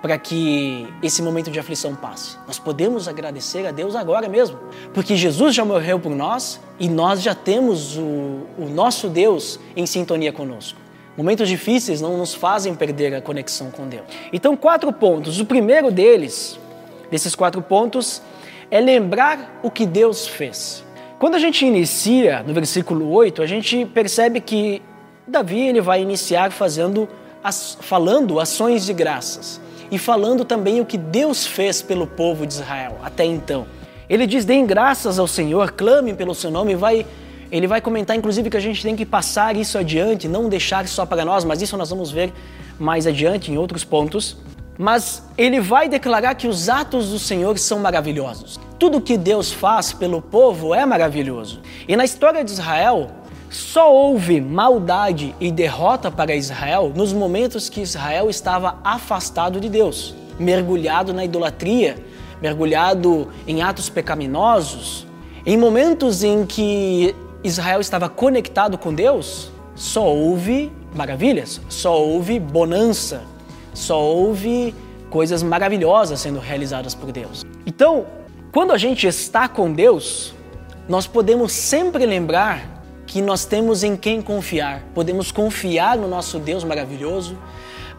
para 0.02 0.18
que 0.18 0.88
esse 1.02 1.22
momento 1.22 1.50
de 1.50 1.60
aflição 1.60 1.96
passe. 1.96 2.38
Nós 2.46 2.60
podemos 2.60 3.08
agradecer 3.08 3.66
a 3.66 3.72
Deus 3.72 3.96
agora 3.96 4.28
mesmo, 4.30 4.58
porque 4.94 5.16
Jesus 5.16 5.56
já 5.56 5.66
morreu 5.66 6.00
por 6.00 6.16
nós 6.16 6.60
e 6.80 6.88
nós 6.88 7.22
já 7.22 7.34
temos 7.34 7.98
o, 7.98 8.02
o 8.58 8.70
nosso 8.70 9.10
Deus 9.10 9.60
em 9.76 9.86
sintonia 9.86 10.32
conosco. 10.32 10.80
Momentos 11.18 11.50
difíceis 11.50 12.00
não 12.00 12.16
nos 12.18 12.36
fazem 12.36 12.76
perder 12.76 13.16
a 13.16 13.22
conexão 13.22 13.72
com 13.72 13.88
Deus. 13.88 14.06
Então, 14.32 14.56
quatro 14.56 14.94
pontos. 14.94 15.40
O 15.40 15.46
primeiro 15.46 15.92
deles, 15.92 16.60
desses 17.10 17.34
quatro 17.34 17.60
pontos, 17.62 18.22
é 18.70 18.80
lembrar 18.80 19.60
o 19.64 19.72
que 19.72 19.86
Deus 19.86 20.28
fez. 20.28 20.84
Quando 21.18 21.34
a 21.34 21.40
gente 21.40 21.66
inicia 21.66 22.44
no 22.44 22.54
versículo 22.54 23.10
8, 23.10 23.42
a 23.42 23.48
gente 23.48 23.84
percebe 23.86 24.40
que 24.40 24.82
Davi 25.28 25.60
ele 25.60 25.82
vai 25.82 26.02
iniciar 26.02 26.52
fazendo, 26.52 27.08
falando 27.82 28.40
ações 28.40 28.86
de 28.86 28.94
graças 28.94 29.60
e 29.92 29.98
falando 29.98 30.46
também 30.46 30.80
o 30.80 30.86
que 30.86 30.98
Deus 30.98 31.46
fez 31.46 31.82
pelo 31.82 32.08
povo 32.08 32.48
de 32.48 32.54
Israel 32.54 32.98
até 33.04 33.26
então. 33.26 33.68
Ele 34.10 34.26
diz: 34.26 34.46
deem 34.46 34.66
graças 34.66 35.20
ao 35.20 35.28
Senhor, 35.28 35.72
clamem 35.72 36.16
pelo 36.16 36.34
seu 36.34 36.50
nome, 36.50 36.76
vai, 36.76 37.06
ele 37.52 37.68
vai 37.68 37.82
comentar 37.82 38.16
inclusive 38.16 38.50
que 38.50 38.58
a 38.58 38.62
gente 38.62 38.82
tem 38.82 38.96
que 38.96 39.06
passar 39.06 39.58
isso 39.58 39.78
adiante, 39.78 40.28
não 40.30 40.48
deixar 40.48 40.88
só 40.88 41.06
para 41.06 41.26
nós, 41.26 41.44
mas 41.44 41.62
isso 41.62 41.76
nós 41.76 41.90
vamos 41.90 42.10
ver 42.10 42.32
mais 42.80 43.06
adiante 43.06 43.52
em 43.52 43.58
outros 43.58 43.84
pontos. 43.84 44.38
Mas 44.80 45.24
ele 45.36 45.60
vai 45.60 45.90
declarar 45.90 46.36
que 46.36 46.48
os 46.48 46.70
atos 46.70 47.10
do 47.10 47.18
Senhor 47.18 47.58
são 47.58 47.80
maravilhosos. 47.80 48.60
Tudo 48.78 49.02
que 49.02 49.18
Deus 49.18 49.52
faz 49.52 49.92
pelo 49.92 50.22
povo 50.22 50.74
é 50.74 50.86
maravilhoso. 50.86 51.62
E 51.88 51.96
na 51.96 52.06
história 52.06 52.44
de 52.44 52.52
Israel, 52.52 53.10
só 53.50 53.94
houve 53.94 54.42
maldade 54.42 55.34
e 55.40 55.52
derrota 55.52 56.12
para 56.12 56.36
Israel 56.36 56.92
nos 56.94 57.14
momentos 57.14 57.70
que 57.70 57.82
Israel 57.82 58.30
estava 58.30 58.78
afastado 58.84 59.60
de 59.60 59.70
Deus, 59.70 60.16
mergulhado 60.38 61.14
na 61.14 61.24
idolatria, 61.24 61.98
mergulhado 62.42 63.30
em 63.48 63.62
atos 63.62 63.90
pecaminosos. 63.90 65.08
Em 65.46 65.56
momentos 65.56 66.24
em 66.24 66.46
que 66.46 67.16
Israel 67.44 67.80
estava 67.80 68.10
conectado 68.10 68.78
com 68.78 68.94
Deus, 68.94 69.50
só 69.76 70.04
houve 70.04 70.72
maravilhas, 70.94 71.62
só 71.70 71.98
houve 71.98 72.40
bonança, 72.40 73.22
só 73.74 74.02
houve 74.02 74.76
coisas 75.10 75.42
maravilhosas 75.42 76.20
sendo 76.20 76.40
realizadas 76.40 76.94
por 76.94 77.12
Deus. 77.12 77.46
Então, 77.66 78.06
quando 78.52 78.74
a 78.74 78.78
gente 78.78 79.08
está 79.08 79.48
com 79.48 79.72
Deus, 79.72 80.34
nós 80.90 81.08
podemos 81.08 81.52
sempre 81.52 82.06
lembrar 82.06 82.77
que 83.08 83.22
nós 83.22 83.46
temos 83.46 83.84
em 83.84 83.96
quem 83.96 84.22
confiar. 84.22 84.84
Podemos 84.94 85.32
confiar 85.32 85.98
no 85.98 86.08
nosso 86.08 86.38
Deus 86.38 86.64
maravilhoso, 86.64 87.38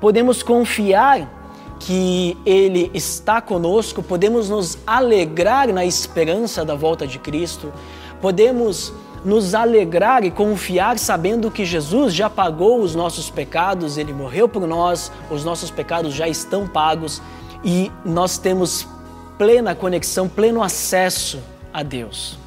podemos 0.01 0.43
confiar 0.43 1.35
que 1.81 2.37
Ele 2.45 2.91
está 2.93 3.41
conosco, 3.41 4.03
podemos 4.03 4.51
nos 4.51 4.79
alegrar 4.87 5.73
na 5.73 5.85
esperança 5.85 6.65
da 6.65 6.75
volta 6.75 7.07
de 7.07 7.19
Cristo, 7.19 7.73
podemos 8.21 8.93
nos 9.25 9.55
alegrar 9.55 10.25
e 10.25 10.31
confiar 10.31 10.99
sabendo 10.99 11.51
que 11.51 11.65
Jesus 11.65 12.15
já 12.15 12.29
pagou 12.29 12.81
os 12.81 12.95
nossos 12.95 13.31
pecados, 13.31 13.97
Ele 13.97 14.13
morreu 14.13 14.49
por 14.49 14.67
nós, 14.67 15.11
os 15.31 15.45
nossos 15.45 15.71
pecados 15.71 16.15
já 16.15 16.29
estão 16.29 16.69
pagos 16.69 17.23
e 17.65 17.91
nós 18.05 18.39
temos 18.39 18.87
plena 19.39 19.75
conexão, 19.75 20.29
pleno 20.29 20.63
acesso 20.63 21.41
a 21.73 21.83
Deus. 21.83 22.39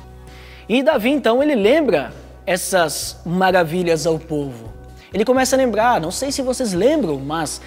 E 0.69 0.83
Davi 0.83 1.09
então 1.09 1.41
ele 1.41 1.55
lembra 1.55 2.20
essas 2.51 3.17
maravilhas 3.25 4.05
ao 4.05 4.19
povo. 4.19 4.73
Ele 5.13 5.23
começa 5.23 5.55
a 5.55 5.57
lembrar, 5.57 6.01
não 6.01 6.11
sei 6.11 6.33
se 6.33 6.41
vocês 6.41 6.73
lembram, 6.73 7.17
mas 7.17 7.61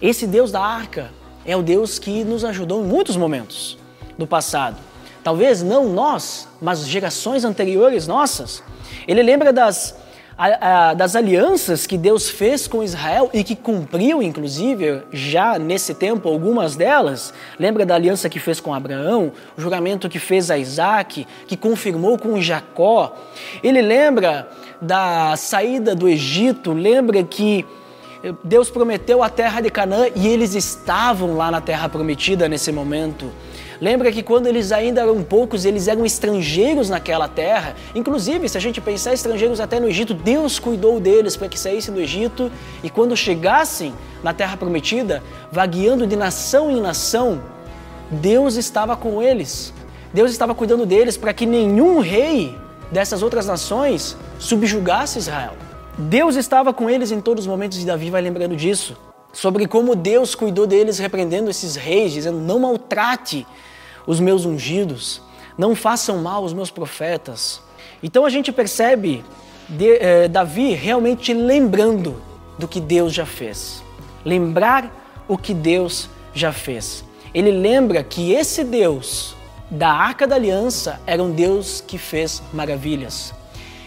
esse 0.00 0.26
Deus 0.26 0.50
da 0.50 0.62
arca 0.62 1.10
é 1.44 1.54
o 1.54 1.62
Deus 1.62 1.98
que 1.98 2.24
nos 2.24 2.42
ajudou 2.42 2.82
em 2.82 2.86
muitos 2.86 3.16
momentos 3.16 3.78
do 4.16 4.26
passado. 4.26 4.78
Talvez 5.22 5.62
não 5.62 5.90
nós, 5.90 6.48
mas 6.60 6.86
gerações 6.86 7.44
anteriores 7.44 8.06
nossas. 8.06 8.62
Ele 9.06 9.22
lembra 9.22 9.52
das 9.52 9.94
a, 10.40 10.88
a, 10.88 10.94
das 10.94 11.14
alianças 11.14 11.86
que 11.86 11.98
Deus 11.98 12.30
fez 12.30 12.66
com 12.66 12.82
Israel 12.82 13.28
e 13.30 13.44
que 13.44 13.54
cumpriu, 13.54 14.22
inclusive, 14.22 15.02
já 15.12 15.58
nesse 15.58 15.92
tempo, 15.92 16.30
algumas 16.30 16.74
delas. 16.74 17.34
Lembra 17.58 17.84
da 17.84 17.94
aliança 17.94 18.26
que 18.30 18.40
fez 18.40 18.58
com 18.58 18.72
Abraão, 18.72 19.32
o 19.54 19.60
juramento 19.60 20.08
que 20.08 20.18
fez 20.18 20.50
a 20.50 20.56
Isaac, 20.56 21.26
que 21.46 21.58
confirmou 21.58 22.16
com 22.16 22.40
Jacó. 22.40 23.14
Ele 23.62 23.82
lembra 23.82 24.48
da 24.80 25.36
saída 25.36 25.94
do 25.94 26.08
Egito, 26.08 26.72
lembra 26.72 27.22
que 27.22 27.66
Deus 28.42 28.70
prometeu 28.70 29.22
a 29.22 29.28
terra 29.28 29.60
de 29.60 29.68
Canaã 29.68 30.06
e 30.16 30.26
eles 30.26 30.54
estavam 30.54 31.36
lá 31.36 31.50
na 31.50 31.60
terra 31.60 31.86
prometida 31.86 32.48
nesse 32.48 32.72
momento. 32.72 33.30
Lembra 33.80 34.12
que 34.12 34.22
quando 34.22 34.46
eles 34.46 34.72
ainda 34.72 35.00
eram 35.00 35.22
poucos, 35.22 35.64
eles 35.64 35.88
eram 35.88 36.04
estrangeiros 36.04 36.90
naquela 36.90 37.26
terra. 37.26 37.74
Inclusive, 37.94 38.46
se 38.46 38.58
a 38.58 38.60
gente 38.60 38.78
pensar 38.78 39.14
estrangeiros 39.14 39.58
até 39.58 39.80
no 39.80 39.88
Egito, 39.88 40.12
Deus 40.12 40.58
cuidou 40.58 41.00
deles 41.00 41.34
para 41.34 41.48
que 41.48 41.58
saíssem 41.58 41.94
do 41.94 42.00
Egito 42.00 42.52
e 42.82 42.90
quando 42.90 43.16
chegassem 43.16 43.94
na 44.22 44.34
terra 44.34 44.54
prometida, 44.56 45.22
vagueando 45.50 46.06
de 46.06 46.14
nação 46.14 46.70
em 46.70 46.78
nação, 46.78 47.42
Deus 48.10 48.56
estava 48.56 48.94
com 48.96 49.22
eles. 49.22 49.72
Deus 50.12 50.30
estava 50.30 50.54
cuidando 50.54 50.84
deles 50.84 51.16
para 51.16 51.32
que 51.32 51.46
nenhum 51.46 52.00
rei 52.00 52.54
dessas 52.92 53.22
outras 53.22 53.46
nações 53.46 54.14
subjugasse 54.38 55.18
Israel. 55.18 55.54
Deus 55.96 56.36
estava 56.36 56.74
com 56.74 56.90
eles 56.90 57.10
em 57.12 57.20
todos 57.20 57.44
os 57.44 57.48
momentos 57.48 57.80
e 57.80 57.86
Davi 57.86 58.10
vai 58.10 58.20
lembrando 58.20 58.54
disso. 58.54 58.94
Sobre 59.32 59.66
como 59.66 59.94
Deus 59.94 60.34
cuidou 60.34 60.66
deles, 60.66 60.98
repreendendo 60.98 61.48
esses 61.48 61.76
reis, 61.76 62.12
dizendo: 62.12 62.38
não 62.38 62.58
maltrate 62.58 63.46
os 64.10 64.18
meus 64.18 64.44
ungidos, 64.44 65.22
não 65.56 65.76
façam 65.76 66.18
mal 66.18 66.42
os 66.42 66.52
meus 66.52 66.68
profetas. 66.68 67.62
Então 68.02 68.24
a 68.24 68.30
gente 68.30 68.50
percebe 68.50 69.24
de, 69.68 69.98
eh, 69.98 70.26
Davi 70.26 70.72
realmente 70.74 71.32
lembrando 71.32 72.20
do 72.58 72.66
que 72.66 72.80
Deus 72.80 73.14
já 73.14 73.24
fez. 73.24 73.84
Lembrar 74.24 74.90
o 75.28 75.38
que 75.38 75.54
Deus 75.54 76.10
já 76.34 76.52
fez. 76.52 77.04
Ele 77.32 77.52
lembra 77.52 78.02
que 78.02 78.32
esse 78.32 78.64
Deus 78.64 79.36
da 79.70 79.92
Arca 79.92 80.26
da 80.26 80.34
Aliança 80.34 81.00
era 81.06 81.22
um 81.22 81.30
Deus 81.30 81.80
que 81.86 81.96
fez 81.96 82.42
maravilhas. 82.52 83.32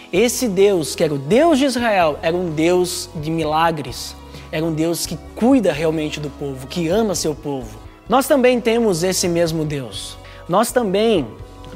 Esse 0.10 0.48
Deus, 0.48 0.96
que 0.96 1.04
era 1.04 1.14
o 1.14 1.18
Deus 1.18 1.60
de 1.60 1.66
Israel, 1.66 2.18
era 2.22 2.38
um 2.38 2.50
Deus 2.50 3.10
de 3.16 3.30
milagres. 3.30 4.16
era 4.54 4.64
um 4.64 4.72
Deus 4.72 5.08
que 5.08 5.18
cuida 5.36 5.74
realmente 5.74 6.20
do 6.20 6.30
povo, 6.30 6.68
que 6.68 6.88
ama 6.88 7.16
seu 7.16 7.34
povo. 7.36 7.83
Nós 8.08 8.28
também 8.28 8.60
temos 8.60 9.04
esse 9.04 9.28
mesmo 9.28 9.64
Deus. 9.64 10.18
Nós 10.48 10.72
também 10.72 11.26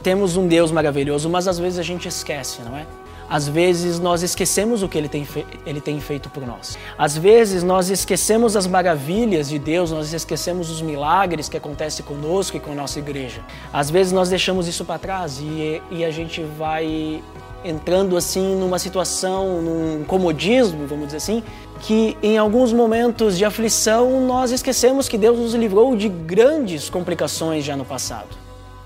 temos 0.04 0.36
um 0.36 0.48
Deus 0.48 0.72
maravilhoso, 0.72 1.30
mas 1.30 1.48
às 1.48 1.58
vezes 1.58 1.80
a 1.80 1.84
gente 1.84 2.08
esquece, 2.08 2.62
não 2.62 2.78
é? 2.78 2.86
Às 3.30 3.48
vezes 3.48 4.00
nós 4.00 4.24
esquecemos 4.24 4.82
o 4.82 4.88
que 4.88 4.98
ele 4.98 5.10
tem, 5.10 5.28
ele 5.66 5.82
tem 5.82 6.00
feito 6.00 6.30
por 6.30 6.46
nós. 6.46 6.78
Às 6.98 7.18
vezes 7.18 7.62
nós 7.62 7.90
esquecemos 7.90 8.56
as 8.56 8.66
maravilhas 8.66 9.50
de 9.50 9.60
Deus, 9.60 9.92
nós 9.92 10.14
esquecemos 10.14 10.70
os 10.70 10.82
milagres 10.82 11.50
que 11.50 11.58
acontecem 11.58 12.06
conosco 12.06 12.56
e 12.56 12.60
com 12.60 12.72
a 12.72 12.76
nossa 12.76 13.00
igreja. 13.00 13.42
Às 13.74 13.90
vezes 13.90 14.14
nós 14.14 14.30
deixamos 14.30 14.68
isso 14.68 14.86
para 14.86 14.98
trás 14.98 15.40
e, 15.42 15.82
e 15.92 16.06
a 16.06 16.12
gente 16.12 16.42
vai 16.42 17.22
entrando 17.66 18.16
assim 18.16 18.56
numa 18.56 18.80
situação, 18.80 19.62
num 19.62 20.06
comodismo, 20.06 20.88
vamos 20.88 21.08
dizer 21.08 21.18
assim, 21.18 21.44
que 21.82 22.16
em 22.24 22.38
alguns 22.38 22.72
momentos 22.72 23.38
de 23.38 23.44
aflição 23.44 24.26
nós 24.26 24.52
esquecemos 24.52 25.10
que 25.10 25.18
Deus 25.18 25.38
nos 25.38 25.54
livrou 25.54 25.98
de 25.98 26.08
grandes 26.08 26.90
complicações 26.90 27.66
já 27.66 27.76
no 27.76 27.84
passado. 27.84 28.30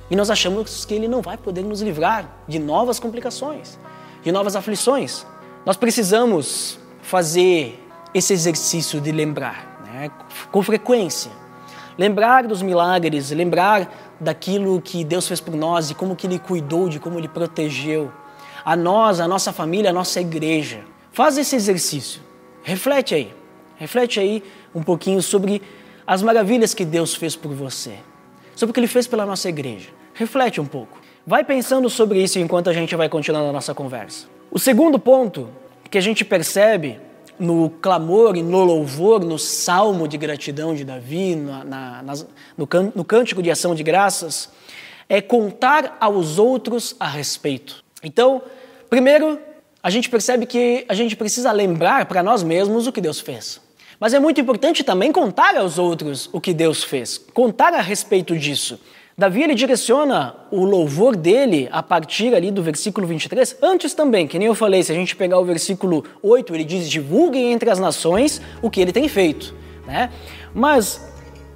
E 0.10 0.16
nós 0.16 0.32
achamos 0.32 0.84
que 0.84 0.96
Ele 0.96 1.08
não 1.08 1.22
vai 1.22 1.38
poder 1.38 1.64
nos 1.64 1.82
livrar 1.82 2.28
de 2.48 2.58
novas 2.58 3.00
complicações 3.00 3.80
de 4.22 4.32
novas 4.32 4.56
aflições. 4.56 5.26
Nós 5.66 5.78
precisamos 5.78 6.80
fazer 7.02 7.80
esse 8.14 8.34
exercício 8.34 9.00
de 9.00 9.12
lembrar, 9.12 9.82
né? 9.86 10.12
com 10.52 10.62
frequência. 10.62 11.32
Lembrar 11.98 12.48
dos 12.48 12.62
milagres, 12.62 13.32
lembrar 13.32 14.16
daquilo 14.20 14.80
que 14.82 15.04
Deus 15.04 15.28
fez 15.28 15.40
por 15.40 15.56
nós 15.56 15.92
e 15.92 15.96
como 15.96 16.16
que 16.16 16.26
Ele 16.26 16.40
cuidou, 16.40 16.90
de 16.90 17.00
como 17.00 17.20
Ele 17.20 17.28
protegeu 17.28 18.12
a 18.64 18.76
nós, 18.76 19.20
a 19.20 19.28
nossa 19.28 19.52
família, 19.52 19.90
a 19.90 19.94
nossa 19.94 20.22
igreja. 20.22 20.84
Faz 21.12 21.38
esse 21.38 21.56
exercício. 21.56 22.22
Reflete 22.64 23.16
aí. 23.16 23.34
Reflete 23.76 24.20
aí 24.20 24.44
um 24.74 24.84
pouquinho 24.84 25.22
sobre 25.22 25.62
as 26.06 26.22
maravilhas 26.22 26.74
que 26.74 26.86
Deus 26.86 27.16
fez 27.16 27.36
por 27.36 27.54
você. 27.54 27.98
Sobre 28.56 28.72
o 28.72 28.74
que 28.74 28.80
Ele 28.80 28.88
fez 28.88 29.08
pela 29.08 29.26
nossa 29.26 29.50
igreja. 29.50 29.90
Reflete 30.14 30.62
um 30.62 30.66
pouco. 30.66 31.00
Vai 31.26 31.44
pensando 31.44 31.90
sobre 31.90 32.22
isso 32.22 32.40
enquanto 32.40 32.70
a 32.70 32.74
gente 32.74 32.96
vai 32.96 33.08
continuando 33.08 33.50
a 33.50 33.52
nossa 33.52 33.76
conversa. 33.76 34.28
O 34.50 34.58
segundo 34.58 34.98
ponto 34.98 35.50
que 35.90 35.98
a 35.98 36.02
gente 36.02 36.26
percebe 36.26 37.00
no 37.38 37.70
clamor 37.70 38.36
e 38.36 38.42
no 38.42 38.64
louvor, 38.64 39.24
no 39.24 39.38
salmo 39.38 40.08
de 40.08 40.18
gratidão 40.18 40.74
de 40.74 40.84
Davi, 40.84 41.36
na, 41.36 41.64
na, 42.04 42.14
no, 42.58 42.66
can, 42.66 42.92
no 42.96 43.04
cântico 43.04 43.42
de 43.42 43.52
ação 43.52 43.76
de 43.76 43.84
graças, 43.84 44.50
é 45.08 45.22
contar 45.22 45.98
aos 46.00 46.40
outros 46.40 46.96
a 47.00 47.08
respeito. 47.08 47.84
Então, 48.04 48.42
primeiro, 48.90 49.40
a 49.84 49.90
gente 49.90 50.10
percebe 50.10 50.46
que 50.46 50.86
a 50.88 50.94
gente 50.94 51.16
precisa 51.16 51.52
lembrar 51.52 52.06
para 52.06 52.24
nós 52.24 52.42
mesmos 52.42 52.88
o 52.88 52.92
que 52.92 53.02
Deus 53.02 53.20
fez. 53.20 53.60
Mas 54.00 54.16
é 54.16 54.20
muito 54.20 54.42
importante 54.42 54.84
também 54.84 55.12
contar 55.12 55.56
aos 55.56 55.78
outros 55.78 56.30
o 56.34 56.42
que 56.42 56.54
Deus 56.54 56.84
fez, 56.84 57.20
contar 57.34 57.74
a 57.74 57.82
respeito 57.82 58.36
disso. 58.36 58.80
Davi 59.18 59.44
ele 59.44 59.54
direciona 59.54 60.36
o 60.50 60.64
louvor 60.64 61.16
dele 61.16 61.68
a 61.72 61.84
partir 61.84 62.34
ali 62.34 62.50
do 62.50 62.64
versículo 62.64 63.06
23, 63.06 63.58
antes 63.62 63.94
também, 63.94 64.26
que 64.28 64.40
nem 64.40 64.48
eu 64.48 64.56
falei, 64.56 64.82
se 64.84 64.92
a 64.92 64.96
gente 64.96 65.16
pegar 65.16 65.38
o 65.40 65.46
versículo 65.46 66.04
8, 66.24 66.56
ele 66.56 66.64
diz: 66.64 66.90
divulguem 66.90 67.52
entre 67.52 67.70
as 67.70 67.80
nações 67.80 68.42
o 68.62 68.70
que 68.70 68.80
ele 68.80 68.92
tem 68.92 69.08
feito. 69.08 69.54
Né? 69.86 70.10
Mas 70.54 71.02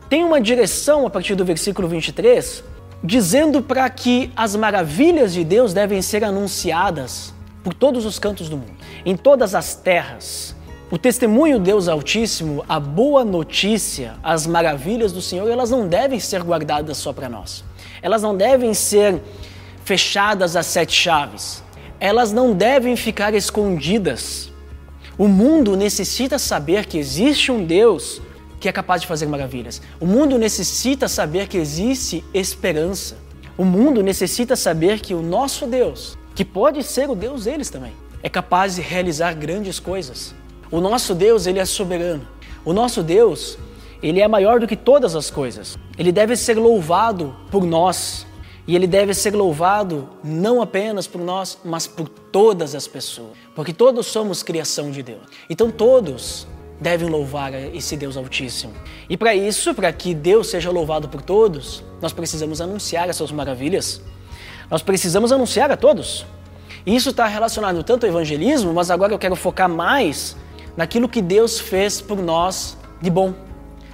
tem 0.10 0.24
uma 0.24 0.40
direção 0.40 1.08
a 1.08 1.10
partir 1.10 1.36
do 1.36 1.46
versículo 1.46 1.88
23, 1.88 2.64
dizendo 3.04 3.62
para 3.62 3.90
que 3.90 4.32
as 4.36 4.56
maravilhas 4.56 5.34
de 5.34 5.44
Deus 5.44 5.74
devem 5.74 6.02
ser 6.02 6.24
anunciadas 6.24 7.34
por 7.64 7.74
todos 7.74 8.06
os 8.06 8.20
cantos 8.20 8.50
do 8.50 8.58
mundo, 8.58 8.76
em 9.06 9.16
todas 9.16 9.56
as 9.56 9.76
terras. 9.76 10.55
O 10.96 10.98
testemunho 10.98 11.60
Deus 11.60 11.90
Altíssimo, 11.90 12.64
a 12.70 12.80
boa 12.80 13.26
notícia, 13.26 14.16
as 14.24 14.48
maravilhas 14.48 15.12
do 15.12 15.22
Senhor, 15.22 15.46
elas 15.52 15.70
não 15.70 15.90
devem 15.90 16.22
ser 16.22 16.42
guardadas 16.42 16.96
só 16.96 17.12
para 17.12 17.28
nós. 17.28 17.66
Elas 18.02 18.22
não 18.22 18.34
devem 18.34 18.74
ser 18.74 19.22
fechadas 19.84 20.56
às 20.56 20.68
sete 20.68 20.94
chaves. 20.94 21.62
Elas 22.00 22.32
não 22.32 22.54
devem 22.54 22.96
ficar 22.96 23.34
escondidas. 23.34 24.50
O 25.18 25.28
mundo 25.28 25.76
necessita 25.76 26.40
saber 26.40 26.86
que 26.86 26.98
existe 26.98 27.52
um 27.52 27.66
Deus 27.66 28.22
que 28.58 28.70
é 28.70 28.72
capaz 28.72 29.02
de 29.02 29.08
fazer 29.08 29.26
maravilhas. 29.26 29.82
O 30.00 30.06
mundo 30.06 30.38
necessita 30.38 31.10
saber 31.10 31.50
que 31.50 31.58
existe 31.58 32.24
esperança. 32.34 33.18
O 33.58 33.66
mundo 33.66 34.02
necessita 34.02 34.56
saber 34.56 35.02
que 35.02 35.14
o 35.14 35.22
nosso 35.22 35.68
Deus, 35.68 36.18
que 36.34 36.46
pode 36.46 36.82
ser 36.84 37.10
o 37.10 37.16
Deus 37.16 37.44
deles 37.44 37.70
também, 37.70 37.92
é 38.24 38.30
capaz 38.30 38.76
de 38.76 38.82
realizar 38.82 39.34
grandes 39.34 39.78
coisas. 39.78 40.34
O 40.76 40.82
nosso 40.82 41.16
Deus, 41.16 41.48
ele 41.48 41.58
é 41.58 41.64
soberano. 41.64 42.28
O 42.66 42.74
nosso 42.74 43.02
Deus, 43.02 43.58
ele 44.04 44.20
é 44.20 44.28
maior 44.28 44.60
do 44.60 44.68
que 44.68 44.76
todas 44.76 45.16
as 45.16 45.30
coisas. 45.32 45.78
Ele 45.98 46.12
deve 46.12 46.36
ser 46.36 46.58
louvado 46.58 47.34
por 47.50 47.64
nós. 47.64 48.28
E 48.68 48.76
ele 48.76 48.86
deve 48.86 49.14
ser 49.14 49.34
louvado 49.34 50.10
não 50.22 50.62
apenas 50.62 51.08
por 51.08 51.22
nós, 51.22 51.58
mas 51.64 51.88
por 51.88 52.10
todas 52.10 52.76
as 52.76 52.90
pessoas. 52.90 53.38
Porque 53.56 53.72
todos 53.72 54.08
somos 54.08 54.44
criação 54.44 54.92
de 54.92 55.02
Deus. 55.02 55.22
Então 55.50 55.72
todos 55.72 56.46
devem 56.78 57.08
louvar 57.08 57.54
esse 57.74 57.96
Deus 57.96 58.18
Altíssimo. 58.18 58.74
E 59.10 59.16
para 59.16 59.34
isso, 59.34 59.74
para 59.74 59.94
que 59.94 60.14
Deus 60.14 60.48
seja 60.48 60.70
louvado 60.72 61.08
por 61.08 61.22
todos, 61.22 61.86
nós 62.02 62.12
precisamos 62.12 62.60
anunciar 62.60 63.10
as 63.10 63.16
suas 63.16 63.32
maravilhas. 63.32 64.02
Nós 64.70 64.82
precisamos 64.82 65.32
anunciar 65.32 65.72
a 65.72 65.78
todos. 65.78 66.26
Isso 66.86 67.12
está 67.12 67.28
relacionado 67.28 67.82
tanto 67.82 68.06
ao 68.06 68.10
evangelismo, 68.10 68.74
mas 68.74 68.92
agora 68.92 69.14
eu 69.14 69.18
quero 69.18 69.38
focar 69.38 69.70
mais 69.70 70.36
naquilo 70.76 71.08
que 71.08 71.22
Deus 71.22 71.60
fez 71.60 72.02
por 72.02 72.22
nós 72.22 72.78
de 73.02 73.10
bom, 73.10 73.34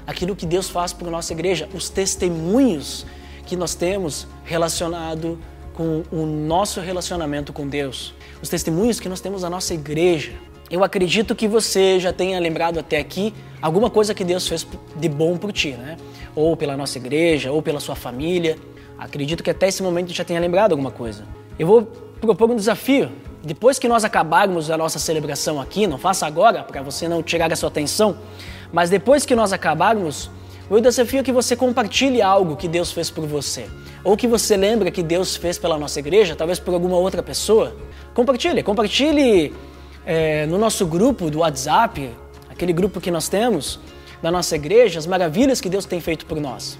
aquilo 0.05 0.35
que 0.35 0.45
Deus 0.45 0.69
faz 0.69 0.93
por 0.93 1.09
nossa 1.09 1.33
igreja, 1.33 1.67
os 1.73 1.89
testemunhos 1.89 3.05
que 3.45 3.55
nós 3.55 3.75
temos 3.75 4.27
relacionado 4.43 5.39
com 5.73 6.03
o 6.11 6.25
nosso 6.25 6.79
relacionamento 6.79 7.53
com 7.53 7.67
Deus, 7.67 8.13
os 8.41 8.49
testemunhos 8.49 8.99
que 8.99 9.09
nós 9.09 9.21
temos 9.21 9.43
na 9.43 9.49
nossa 9.49 9.73
igreja. 9.73 10.33
Eu 10.69 10.83
acredito 10.83 11.35
que 11.35 11.47
você 11.47 11.99
já 11.99 12.13
tenha 12.13 12.39
lembrado 12.39 12.79
até 12.79 12.97
aqui 12.97 13.33
alguma 13.61 13.89
coisa 13.89 14.13
que 14.13 14.23
Deus 14.23 14.47
fez 14.47 14.65
de 14.95 15.09
bom 15.09 15.37
por 15.37 15.51
ti, 15.51 15.71
né? 15.71 15.97
Ou 16.33 16.55
pela 16.55 16.77
nossa 16.77 16.97
igreja, 16.97 17.51
ou 17.51 17.61
pela 17.61 17.79
sua 17.81 17.95
família. 17.95 18.57
Acredito 18.97 19.43
que 19.43 19.49
até 19.49 19.67
esse 19.67 19.83
momento 19.83 20.13
já 20.13 20.23
tenha 20.23 20.39
lembrado 20.39 20.71
alguma 20.71 20.91
coisa. 20.91 21.25
Eu 21.59 21.67
vou 21.67 21.83
propor 22.21 22.49
um 22.49 22.55
desafio 22.55 23.11
depois 23.43 23.79
que 23.79 23.87
nós 23.87 24.03
acabarmos 24.03 24.69
a 24.69 24.77
nossa 24.77 24.99
celebração 24.99 25.59
aqui, 25.59 25.87
não 25.87 25.97
faça 25.97 26.27
agora 26.27 26.63
para 26.63 26.81
você 26.81 27.07
não 27.07 27.23
tirar 27.23 27.51
a 27.51 27.55
sua 27.55 27.69
atenção, 27.69 28.17
mas 28.71 28.89
depois 28.89 29.25
que 29.25 29.35
nós 29.35 29.51
acabarmos, 29.51 30.29
o 30.69 30.79
desafio 30.79 31.19
é 31.19 31.23
que 31.23 31.31
você 31.31 31.55
compartilhe 31.55 32.21
algo 32.21 32.55
que 32.55 32.67
Deus 32.67 32.91
fez 32.91 33.09
por 33.09 33.25
você, 33.25 33.67
ou 34.03 34.15
que 34.15 34.27
você 34.27 34.55
lembra 34.55 34.91
que 34.91 35.01
Deus 35.01 35.35
fez 35.35 35.57
pela 35.57 35.77
nossa 35.77 35.99
igreja, 35.99 36.35
talvez 36.35 36.59
por 36.59 36.73
alguma 36.73 36.97
outra 36.97 37.23
pessoa. 37.23 37.75
Compartilhe, 38.13 38.61
compartilhe 38.61 39.53
é, 40.05 40.45
no 40.45 40.57
nosso 40.57 40.85
grupo 40.85 41.31
do 41.31 41.39
WhatsApp, 41.39 42.11
aquele 42.49 42.73
grupo 42.73 43.01
que 43.01 43.09
nós 43.09 43.27
temos 43.27 43.79
da 44.21 44.29
nossa 44.29 44.55
igreja, 44.55 44.99
as 44.99 45.07
maravilhas 45.07 45.59
que 45.59 45.67
Deus 45.67 45.85
tem 45.85 45.99
feito 45.99 46.27
por 46.27 46.39
nós. 46.39 46.77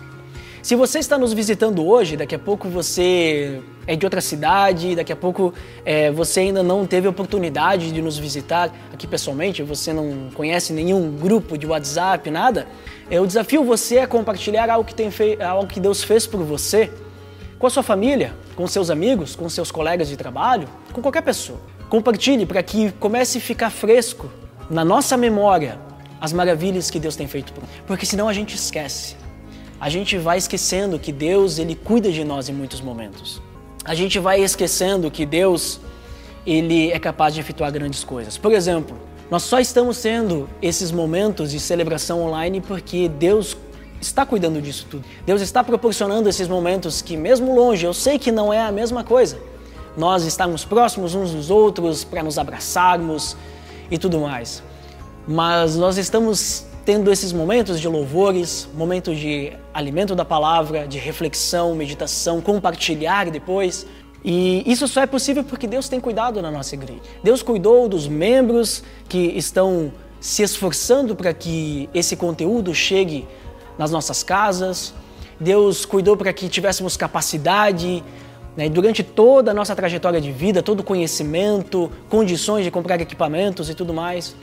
Se 0.62 0.76
você 0.76 1.00
está 1.00 1.18
nos 1.18 1.34
visitando 1.34 1.84
hoje, 1.88 2.16
daqui 2.16 2.36
a 2.36 2.40
pouco 2.40 2.70
você 2.70 3.64
é 3.88 3.96
de 3.96 4.06
outra 4.06 4.22
cidade, 4.22 4.96
daqui 4.96 5.12
a 5.12 5.16
pouco 5.16 5.52
é, 5.84 6.12
você 6.12 6.42
ainda 6.42 6.62
não 6.62 6.86
teve 6.86 7.08
oportunidade 7.08 7.92
de 7.92 8.00
nos 8.00 8.16
visitar 8.16 8.72
aqui 8.94 9.08
pessoalmente, 9.08 9.64
você 9.64 9.92
não 9.92 10.30
conhece 10.36 10.72
nenhum 10.72 11.18
grupo 11.18 11.58
de 11.58 11.66
WhatsApp, 11.66 12.30
nada, 12.30 12.68
eu 13.10 13.26
desafio 13.26 13.64
você 13.64 14.00
a 14.00 14.08
compartilhar 14.08 14.70
algo 14.70 14.88
que, 14.88 14.94
tem 14.94 15.10
algo 15.44 15.66
que 15.66 15.80
Deus 15.80 16.04
fez 16.04 16.28
por 16.28 16.44
você 16.44 16.92
com 17.58 17.66
a 17.66 17.70
sua 17.70 17.82
família, 17.82 18.36
com 18.56 18.68
seus 18.68 18.92
amigos, 18.92 19.36
com 19.36 19.50
seus 19.50 19.72
colegas 19.72 20.10
de 20.10 20.16
trabalho, 20.16 20.68
com 20.94 21.02
qualquer 21.02 21.24
pessoa. 21.24 21.60
Compartilhe 21.90 22.46
para 22.46 22.62
que 22.62 22.92
comece 22.94 23.40
a 23.40 23.42
ficar 23.42 23.72
fresco 23.72 24.32
na 24.70 24.86
nossa 24.86 25.18
memória 25.18 25.80
as 26.20 26.32
maravilhas 26.32 26.92
que 26.92 27.00
Deus 27.00 27.16
tem 27.16 27.28
feito 27.28 27.52
por 27.52 27.64
nós, 27.64 27.72
porque 27.88 28.06
senão 28.06 28.30
a 28.30 28.34
gente 28.34 28.56
esquece 28.56 29.21
a 29.82 29.90
gente 29.90 30.16
vai 30.16 30.38
esquecendo 30.38 31.00
que 31.00 31.12
Deus 31.12 31.58
ele 31.58 31.74
cuida 31.74 32.12
de 32.12 32.24
nós 32.24 32.48
em 32.48 32.54
muitos 32.54 32.80
momentos. 32.80 33.42
A 33.84 33.96
gente 33.96 34.20
vai 34.20 34.40
esquecendo 34.40 35.10
que 35.10 35.26
Deus 35.26 35.80
ele 36.46 36.92
é 36.92 37.00
capaz 37.00 37.34
de 37.34 37.40
efetuar 37.40 37.72
grandes 37.72 38.04
coisas. 38.04 38.38
Por 38.38 38.52
exemplo, 38.52 38.96
nós 39.32 39.42
só 39.42 39.60
estamos 39.60 40.00
tendo 40.00 40.48
esses 40.62 40.92
momentos 40.92 41.50
de 41.50 41.60
celebração 41.60 42.22
online 42.22 42.62
porque 42.62 43.10
Deus 43.10 43.58
está 44.00 44.24
cuidando 44.24 44.62
disso 44.62 44.86
tudo. 44.88 45.04
Deus 45.26 45.42
está 45.42 45.64
proporcionando 45.64 46.30
esses 46.30 46.48
momentos 46.48 47.02
que, 47.02 47.18
mesmo 47.18 47.56
longe, 47.56 47.84
eu 47.84 47.94
sei 47.94 48.20
que 48.20 48.32
não 48.32 48.54
é 48.54 48.62
a 48.62 48.72
mesma 48.72 49.04
coisa. 49.04 49.40
Nós 49.98 50.24
estamos 50.26 50.64
próximos 50.64 51.16
uns 51.16 51.32
dos 51.32 51.50
outros 51.50 52.04
para 52.04 52.22
nos 52.22 52.38
abraçarmos 52.38 53.36
e 53.90 53.98
tudo 53.98 54.20
mais. 54.20 54.62
Mas 55.28 55.76
nós 55.76 55.98
estamos 55.98 56.70
tendo 56.86 57.12
esses 57.12 57.32
momentos 57.32 57.80
de 57.80 57.88
louvores, 57.88 58.68
momentos 58.74 59.18
de 59.18 59.54
alimento 59.74 60.16
da 60.16 60.26
palavra, 60.26 60.88
de 60.88 60.98
reflexão, 60.98 61.76
meditação, 61.76 62.42
compartilhar 62.42 63.30
depois. 63.30 63.86
E 64.24 64.64
isso 64.66 64.88
só 64.88 65.02
é 65.02 65.08
possível 65.08 65.44
porque 65.44 65.68
Deus 65.68 65.88
tem 65.88 66.00
cuidado 66.00 66.42
na 66.42 66.52
nossa 66.52 66.76
igreja. 66.76 67.02
Deus 67.24 67.42
cuidou 67.44 67.88
dos 67.88 68.08
membros 68.08 68.84
que 69.08 69.18
estão 69.38 69.92
se 70.20 70.44
esforçando 70.44 71.16
para 71.16 71.34
que 71.34 71.90
esse 71.94 72.16
conteúdo 72.16 72.74
chegue 72.74 73.28
nas 73.78 73.92
nossas 73.92 74.24
casas. 74.24 74.94
Deus 75.40 75.86
cuidou 75.86 76.16
para 76.16 76.32
que 76.32 76.48
tivéssemos 76.48 76.96
capacidade, 76.96 78.04
né, 78.56 78.70
durante 78.70 79.02
toda 79.04 79.52
a 79.52 79.54
nossa 79.54 79.76
trajetória 79.76 80.22
de 80.22 80.32
vida, 80.32 80.62
todo 80.62 80.82
o 80.82 80.84
conhecimento, 80.84 81.92
condições 82.10 82.64
de 82.64 82.70
comprar 82.70 83.02
equipamentos 83.02 83.70
e 83.70 83.74
tudo 83.74 83.94
mais. 83.94 84.36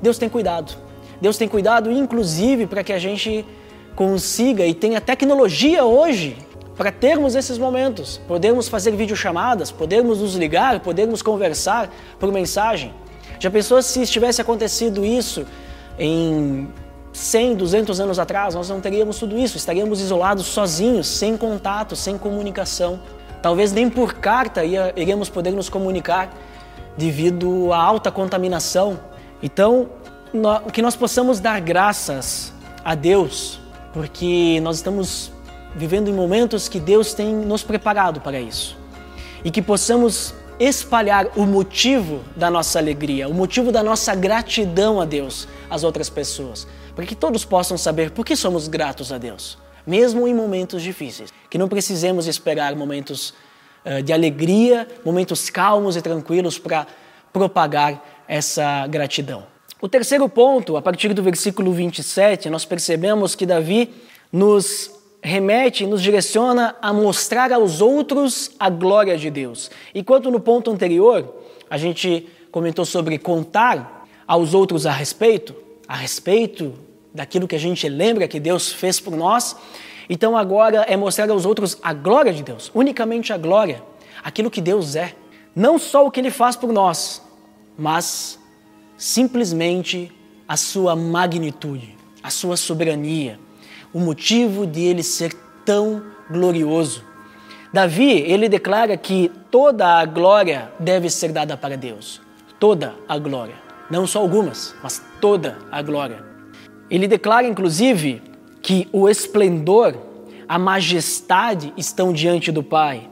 Deus 0.00 0.16
tem 0.16 0.28
cuidado. 0.28 0.87
Deus 1.20 1.36
tem 1.36 1.48
cuidado, 1.48 1.90
inclusive, 1.90 2.66
para 2.66 2.82
que 2.84 2.92
a 2.92 2.98
gente 2.98 3.44
consiga 3.96 4.64
e 4.64 4.74
tenha 4.74 5.00
tecnologia 5.00 5.84
hoje 5.84 6.36
para 6.76 6.92
termos 6.92 7.34
esses 7.34 7.58
momentos, 7.58 8.20
podermos 8.28 8.68
fazer 8.68 8.92
videochamadas, 8.92 9.72
podermos 9.72 10.20
nos 10.20 10.36
ligar, 10.36 10.78
podermos 10.78 11.20
conversar 11.22 11.92
por 12.20 12.30
mensagem. 12.30 12.94
Já 13.40 13.50
pensou 13.50 13.82
se 13.82 14.06
tivesse 14.06 14.40
acontecido 14.40 15.04
isso 15.04 15.44
em 15.98 16.68
100, 17.12 17.56
200 17.56 18.00
anos 18.00 18.18
atrás? 18.20 18.54
Nós 18.54 18.68
não 18.68 18.80
teríamos 18.80 19.18
tudo 19.18 19.36
isso, 19.36 19.56
estaríamos 19.56 20.00
isolados 20.00 20.46
sozinhos, 20.46 21.08
sem 21.08 21.36
contato, 21.36 21.96
sem 21.96 22.16
comunicação. 22.16 23.00
Talvez 23.42 23.72
nem 23.72 23.90
por 23.90 24.14
carta 24.14 24.64
iríamos 24.64 25.28
poder 25.28 25.50
nos 25.50 25.68
comunicar 25.68 26.32
devido 26.96 27.72
à 27.72 27.78
alta 27.78 28.10
contaminação. 28.12 29.00
Então, 29.42 29.88
que 30.72 30.82
nós 30.82 30.96
possamos 30.96 31.40
dar 31.40 31.60
graças 31.60 32.52
a 32.84 32.94
Deus, 32.94 33.58
porque 33.92 34.60
nós 34.60 34.76
estamos 34.76 35.32
vivendo 35.74 36.08
em 36.08 36.12
momentos 36.12 36.68
que 36.68 36.80
Deus 36.80 37.14
tem 37.14 37.34
nos 37.34 37.62
preparado 37.62 38.20
para 38.20 38.40
isso. 38.40 38.76
E 39.44 39.50
que 39.50 39.62
possamos 39.62 40.34
espalhar 40.58 41.28
o 41.36 41.46
motivo 41.46 42.24
da 42.34 42.50
nossa 42.50 42.78
alegria, 42.78 43.28
o 43.28 43.34
motivo 43.34 43.70
da 43.70 43.82
nossa 43.82 44.14
gratidão 44.14 45.00
a 45.00 45.04
Deus 45.04 45.46
às 45.70 45.84
outras 45.84 46.10
pessoas, 46.10 46.66
para 46.96 47.06
que 47.06 47.14
todos 47.14 47.44
possam 47.44 47.78
saber 47.78 48.10
por 48.10 48.24
que 48.24 48.34
somos 48.34 48.66
gratos 48.66 49.12
a 49.12 49.18
Deus, 49.18 49.56
mesmo 49.86 50.26
em 50.26 50.34
momentos 50.34 50.82
difíceis. 50.82 51.32
Que 51.48 51.58
não 51.58 51.68
precisemos 51.68 52.26
esperar 52.26 52.74
momentos 52.74 53.32
uh, 53.84 54.02
de 54.02 54.12
alegria, 54.12 54.88
momentos 55.04 55.48
calmos 55.48 55.96
e 55.96 56.02
tranquilos 56.02 56.58
para 56.58 56.86
propagar 57.32 58.24
essa 58.26 58.86
gratidão. 58.88 59.57
O 59.80 59.88
terceiro 59.88 60.28
ponto, 60.28 60.76
a 60.76 60.82
partir 60.82 61.14
do 61.14 61.22
versículo 61.22 61.72
27, 61.72 62.50
nós 62.50 62.64
percebemos 62.64 63.36
que 63.36 63.46
Davi 63.46 63.94
nos 64.32 64.90
remete, 65.22 65.86
nos 65.86 66.02
direciona 66.02 66.74
a 66.82 66.92
mostrar 66.92 67.52
aos 67.52 67.80
outros 67.80 68.50
a 68.58 68.68
glória 68.68 69.16
de 69.16 69.30
Deus. 69.30 69.70
Enquanto 69.94 70.32
no 70.32 70.40
ponto 70.40 70.68
anterior 70.68 71.32
a 71.70 71.78
gente 71.78 72.28
comentou 72.50 72.84
sobre 72.84 73.18
contar 73.18 74.04
aos 74.26 74.52
outros 74.52 74.84
a 74.84 74.90
respeito, 74.90 75.54
a 75.86 75.94
respeito 75.94 76.74
daquilo 77.14 77.46
que 77.46 77.54
a 77.54 77.60
gente 77.60 77.88
lembra 77.88 78.26
que 78.26 78.40
Deus 78.40 78.72
fez 78.72 78.98
por 78.98 79.16
nós, 79.16 79.54
então 80.10 80.36
agora 80.36 80.86
é 80.88 80.96
mostrar 80.96 81.30
aos 81.30 81.46
outros 81.46 81.78
a 81.80 81.92
glória 81.92 82.32
de 82.32 82.42
Deus, 82.42 82.68
unicamente 82.74 83.32
a 83.32 83.38
glória, 83.38 83.80
aquilo 84.24 84.50
que 84.50 84.60
Deus 84.60 84.96
é. 84.96 85.14
Não 85.54 85.78
só 85.78 86.04
o 86.04 86.10
que 86.10 86.18
Ele 86.18 86.32
faz 86.32 86.56
por 86.56 86.72
nós, 86.72 87.22
mas 87.76 88.40
simplesmente 88.98 90.12
a 90.46 90.56
sua 90.56 90.96
magnitude, 90.96 91.96
a 92.20 92.30
sua 92.30 92.56
soberania, 92.56 93.38
o 93.94 94.00
motivo 94.00 94.66
de 94.66 94.80
ele 94.80 95.04
ser 95.04 95.32
tão 95.64 96.02
glorioso. 96.28 97.04
Davi, 97.72 98.10
ele 98.10 98.48
declara 98.48 98.96
que 98.96 99.30
toda 99.50 99.86
a 99.86 100.04
glória 100.04 100.72
deve 100.80 101.08
ser 101.08 101.30
dada 101.32 101.56
para 101.56 101.76
Deus. 101.76 102.20
Toda 102.58 102.94
a 103.08 103.16
glória. 103.18 103.54
Não 103.88 104.06
só 104.06 104.18
algumas, 104.18 104.74
mas 104.82 105.02
toda 105.20 105.58
a 105.70 105.80
glória. 105.80 106.24
Ele 106.90 107.06
declara, 107.06 107.46
inclusive, 107.46 108.22
que 108.60 108.88
o 108.92 109.08
esplendor, 109.08 109.94
a 110.48 110.58
majestade 110.58 111.72
estão 111.76 112.12
diante 112.12 112.50
do 112.50 112.62
Pai. 112.62 113.08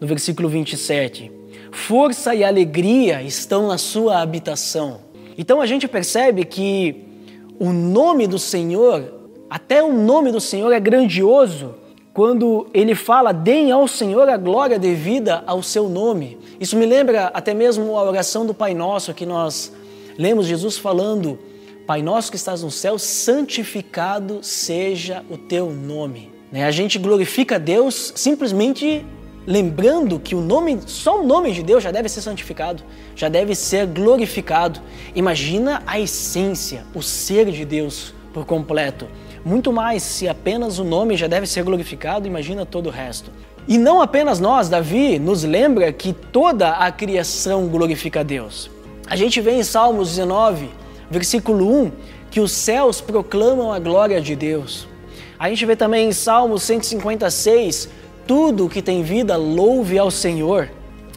No 0.00 0.06
versículo 0.06 0.48
27. 0.48 1.30
Força 1.70 2.34
e 2.34 2.44
alegria 2.44 3.22
estão 3.22 3.68
na 3.68 3.78
sua 3.78 4.20
habitação. 4.20 5.11
Então 5.36 5.60
a 5.60 5.66
gente 5.66 5.88
percebe 5.88 6.44
que 6.44 7.04
o 7.58 7.72
nome 7.72 8.26
do 8.26 8.38
Senhor 8.38 9.20
até 9.52 9.82
o 9.82 9.92
nome 9.92 10.32
do 10.32 10.40
Senhor 10.40 10.72
é 10.72 10.80
grandioso 10.80 11.74
quando 12.14 12.66
ele 12.72 12.94
fala: 12.94 13.32
deem 13.32 13.70
ao 13.70 13.86
Senhor 13.86 14.26
a 14.28 14.38
glória 14.38 14.78
devida 14.78 15.44
ao 15.46 15.62
seu 15.62 15.90
nome. 15.90 16.38
Isso 16.58 16.74
me 16.74 16.86
lembra 16.86 17.26
até 17.34 17.52
mesmo 17.52 17.96
a 17.98 18.02
oração 18.02 18.46
do 18.46 18.54
Pai 18.54 18.72
Nosso 18.72 19.12
que 19.12 19.26
nós 19.26 19.70
lemos 20.16 20.46
Jesus 20.46 20.78
falando: 20.78 21.38
Pai 21.86 22.00
Nosso 22.00 22.30
que 22.30 22.36
estás 22.36 22.62
no 22.62 22.70
céu, 22.70 22.98
santificado 22.98 24.38
seja 24.42 25.22
o 25.28 25.36
teu 25.36 25.70
nome. 25.70 26.30
Né? 26.50 26.64
A 26.64 26.70
gente 26.70 26.98
glorifica 26.98 27.58
Deus 27.58 28.12
simplesmente 28.16 29.04
lembrando 29.46 30.18
que 30.18 30.34
o 30.34 30.40
nome, 30.40 30.80
só 30.86 31.20
o 31.20 31.26
nome 31.26 31.52
de 31.52 31.62
Deus 31.62 31.82
já 31.82 31.90
deve 31.90 32.08
ser 32.08 32.20
santificado, 32.20 32.82
já 33.14 33.28
deve 33.28 33.54
ser 33.54 33.86
glorificado. 33.86 34.80
Imagina 35.14 35.82
a 35.86 35.98
essência, 35.98 36.84
o 36.94 37.02
ser 37.02 37.50
de 37.50 37.64
Deus 37.64 38.14
por 38.32 38.46
completo. 38.46 39.06
Muito 39.44 39.72
mais, 39.72 40.02
se 40.02 40.28
apenas 40.28 40.78
o 40.78 40.84
nome 40.84 41.16
já 41.16 41.26
deve 41.26 41.46
ser 41.46 41.64
glorificado, 41.64 42.26
imagina 42.26 42.64
todo 42.64 42.86
o 42.86 42.90
resto. 42.90 43.30
E 43.66 43.78
não 43.78 44.00
apenas 44.00 44.40
nós, 44.40 44.68
Davi 44.68 45.18
nos 45.18 45.44
lembra 45.44 45.92
que 45.92 46.12
toda 46.12 46.70
a 46.70 46.90
criação 46.90 47.68
glorifica 47.68 48.20
a 48.20 48.22
Deus. 48.22 48.70
A 49.06 49.16
gente 49.16 49.40
vê 49.40 49.52
em 49.52 49.62
Salmos 49.62 50.08
19, 50.10 50.68
versículo 51.10 51.82
1, 51.84 51.92
que 52.30 52.40
os 52.40 52.50
céus 52.50 53.00
proclamam 53.00 53.72
a 53.72 53.78
glória 53.78 54.20
de 54.20 54.34
Deus. 54.34 54.88
A 55.38 55.48
gente 55.48 55.66
vê 55.66 55.76
também 55.76 56.08
em 56.08 56.12
Salmos 56.12 56.62
156, 56.62 57.88
tudo 58.32 58.66
que 58.66 58.80
tem 58.80 59.02
vida 59.02 59.36
louve 59.36 59.98
ao 59.98 60.10
Senhor. 60.10 60.70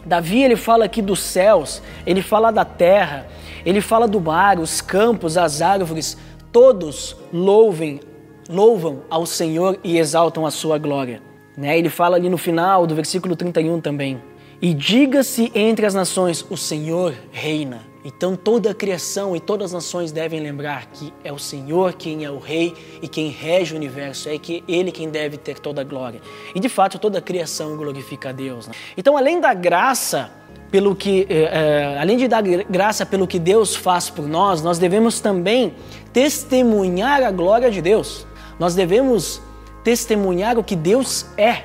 Davi 0.06 0.43
ele 0.43 0.58
fala 0.58 0.84
aqui 0.84 1.01
dos 1.01 1.21
céus, 1.21 1.82
ele 2.06 2.21
fala 2.21 2.51
da 2.51 2.65
terra, 2.65 3.25
ele 3.65 3.80
fala 3.80 4.06
do 4.06 4.19
mar, 4.19 4.60
os 4.60 4.82
campos, 4.82 5.38
as 5.38 5.62
árvores, 5.62 6.17
todos 6.51 7.15
louvem 7.32 8.01
louvam 8.49 9.04
ao 9.10 9.25
Senhor 9.25 9.80
e 9.82 9.97
exaltam 9.97 10.45
a 10.45 10.51
sua 10.51 10.78
glória. 10.78 11.21
Né? 11.58 11.80
Ele 11.80 11.88
fala 11.88 12.17
ali 12.17 12.28
no 12.28 12.38
final 12.38 12.86
do 12.86 12.93
versículo 12.93 13.34
31 13.34 13.80
também. 13.80 14.21
E 14.62 14.73
diga-se 14.73 15.49
entre 15.56 15.86
as 15.86 15.93
nações: 15.93 16.45
o 16.49 16.58
Senhor 16.58 17.13
reina. 17.32 17.80
Então 18.05 18.35
toda 18.35 18.69
a 18.69 18.73
criação 18.73 19.35
e 19.35 19.39
todas 19.39 19.73
as 19.73 19.83
nações 19.83 20.11
devem 20.11 20.39
lembrar 20.39 20.85
que 20.85 21.11
é 21.23 21.33
o 21.33 21.39
Senhor 21.39 21.93
quem 21.93 22.23
é 22.23 22.29
o 22.29 22.37
rei 22.37 22.75
e 23.01 23.07
quem 23.07 23.29
rege 23.29 23.73
o 23.73 23.77
universo, 23.77 24.29
é 24.29 24.37
que 24.37 24.63
ele 24.67 24.91
quem 24.91 25.09
deve 25.09 25.37
ter 25.37 25.57
toda 25.57 25.81
a 25.81 25.83
glória. 25.83 26.21
E 26.53 26.59
de 26.59 26.69
fato 26.69 26.99
toda 26.99 27.17
a 27.17 27.21
criação 27.21 27.75
glorifica 27.75 28.29
a 28.29 28.31
Deus. 28.31 28.67
Né? 28.67 28.73
Então 28.95 29.17
além 29.17 29.41
da 29.41 29.55
graça 29.55 30.29
pelo 30.69 30.95
que, 30.95 31.25
eh, 31.29 31.49
eh, 31.51 31.97
além 31.99 32.17
de 32.17 32.27
dar 32.27 32.43
graça 32.43 33.05
pelo 33.05 33.25
que 33.25 33.39
Deus 33.39 33.75
faz 33.75 34.09
por 34.09 34.27
nós, 34.27 34.61
nós 34.61 34.77
devemos 34.77 35.19
também 35.19 35.73
testemunhar 36.13 37.23
a 37.23 37.31
glória 37.31 37.71
de 37.71 37.81
Deus. 37.81 38.27
Nós 38.59 38.75
devemos 38.75 39.41
testemunhar 39.83 40.57
o 40.57 40.63
que 40.63 40.75
Deus 40.75 41.25
é, 41.37 41.63